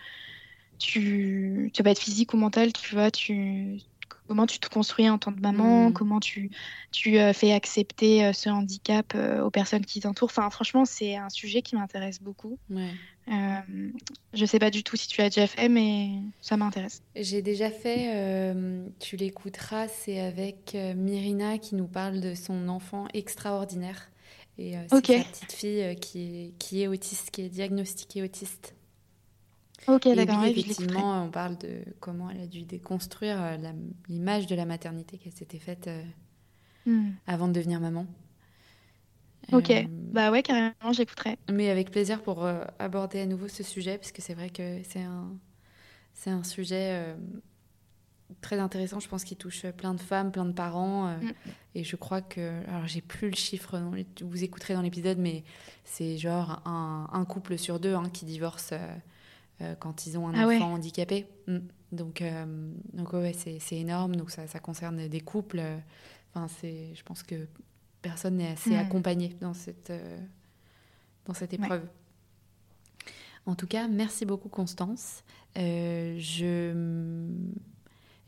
[0.78, 3.80] tu, tu vas être physique ou mental, tu vois, tu,
[4.28, 5.94] comment tu te construis en tant que maman, mmh.
[5.94, 6.52] comment tu,
[6.92, 10.30] tu fais accepter ce handicap aux personnes qui t'entourent.
[10.30, 12.58] Enfin, franchement, c'est un sujet qui m'intéresse beaucoup.
[12.70, 12.92] Ouais.
[13.30, 13.92] Euh,
[14.34, 16.10] je sais pas du tout si tu l'as déjà fait, mais
[16.42, 17.04] ça m'intéresse.
[17.16, 22.68] J'ai déjà fait, euh, tu l'écouteras, c'est avec euh, Myrina qui nous parle de son
[22.70, 24.10] enfant extraordinaire.
[24.58, 28.76] Et c'est sa petite fille qui, est, qui est autiste, qui est diagnostiquée autiste.
[29.88, 30.44] Ok, d'accord.
[30.44, 33.58] effectivement, on parle de comment elle a dû déconstruire
[34.10, 35.90] l'image de la maternité qu'elle s'était faite
[36.86, 37.12] hmm.
[37.26, 38.06] avant de devenir maman.
[39.52, 41.38] Ok, euh, bah ouais, carrément, j'écouterai.
[41.52, 44.82] Mais avec plaisir pour euh, aborder à nouveau ce sujet, parce que c'est vrai que
[44.84, 45.30] c'est un,
[46.14, 47.16] c'est un sujet euh,
[48.42, 51.08] très intéressant, je pense, qui touche plein de femmes, plein de parents.
[51.08, 51.32] Mm.
[51.76, 53.82] Et je crois que, alors j'ai plus le chiffre,
[54.22, 55.44] vous écouterez dans l'épisode, mais
[55.84, 58.74] c'est genre un, un, couple sur deux hein, qui divorce
[59.80, 61.28] quand ils ont un ah enfant handicapé.
[61.48, 61.58] Mm.
[61.92, 62.24] Donc,
[62.94, 65.62] donc ouais, c'est, c'est énorme, donc ça, ça concerne des couples.
[66.34, 67.48] Enfin, c'est, je pense que
[68.02, 68.80] personne n'est assez mm.
[68.80, 70.20] accompagné dans cette, euh,
[71.26, 71.88] dans cette épreuve.
[73.46, 75.24] En tout cas, merci beaucoup Constance.
[75.58, 77.28] Euh, je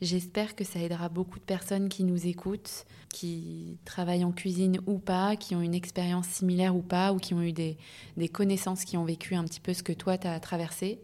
[0.01, 4.97] J'espère que ça aidera beaucoup de personnes qui nous écoutent, qui travaillent en cuisine ou
[4.97, 7.77] pas, qui ont une expérience similaire ou pas, ou qui ont eu des,
[8.17, 10.99] des connaissances, qui ont vécu un petit peu ce que toi, tu as traversé.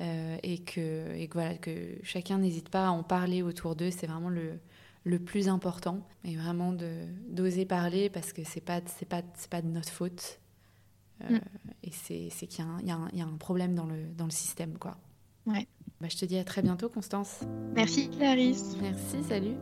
[0.00, 3.90] Euh, et, que, et que, voilà, que chacun n'hésite pas à en parler autour d'eux.
[3.90, 4.58] C'est vraiment le,
[5.04, 6.74] le plus important et vraiment
[7.28, 10.40] d'oser parler parce que c'est pas c'est pas c'est pas de notre faute
[11.22, 11.40] euh, mm.
[11.84, 11.90] et
[12.30, 14.98] c'est qu'il y, y, y, a un problème dans le dans le système quoi.
[15.46, 15.66] Ouais.
[16.00, 17.40] Bah, je te dis à très bientôt Constance.
[17.74, 18.76] Merci Clarisse.
[18.80, 19.56] Merci, salut.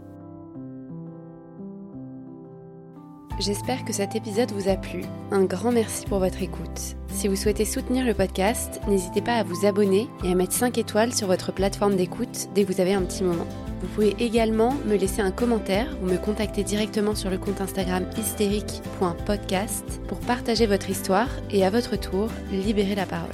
[3.41, 5.03] J'espère que cet épisode vous a plu.
[5.31, 6.97] Un grand merci pour votre écoute.
[7.09, 10.77] Si vous souhaitez soutenir le podcast, n'hésitez pas à vous abonner et à mettre 5
[10.77, 13.47] étoiles sur votre plateforme d'écoute dès que vous avez un petit moment.
[13.81, 18.05] Vous pouvez également me laisser un commentaire ou me contacter directement sur le compte Instagram
[18.19, 23.31] hystérique.podcast pour partager votre histoire et à votre tour libérer la parole.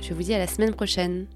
[0.00, 1.26] Je vous dis à la semaine prochaine.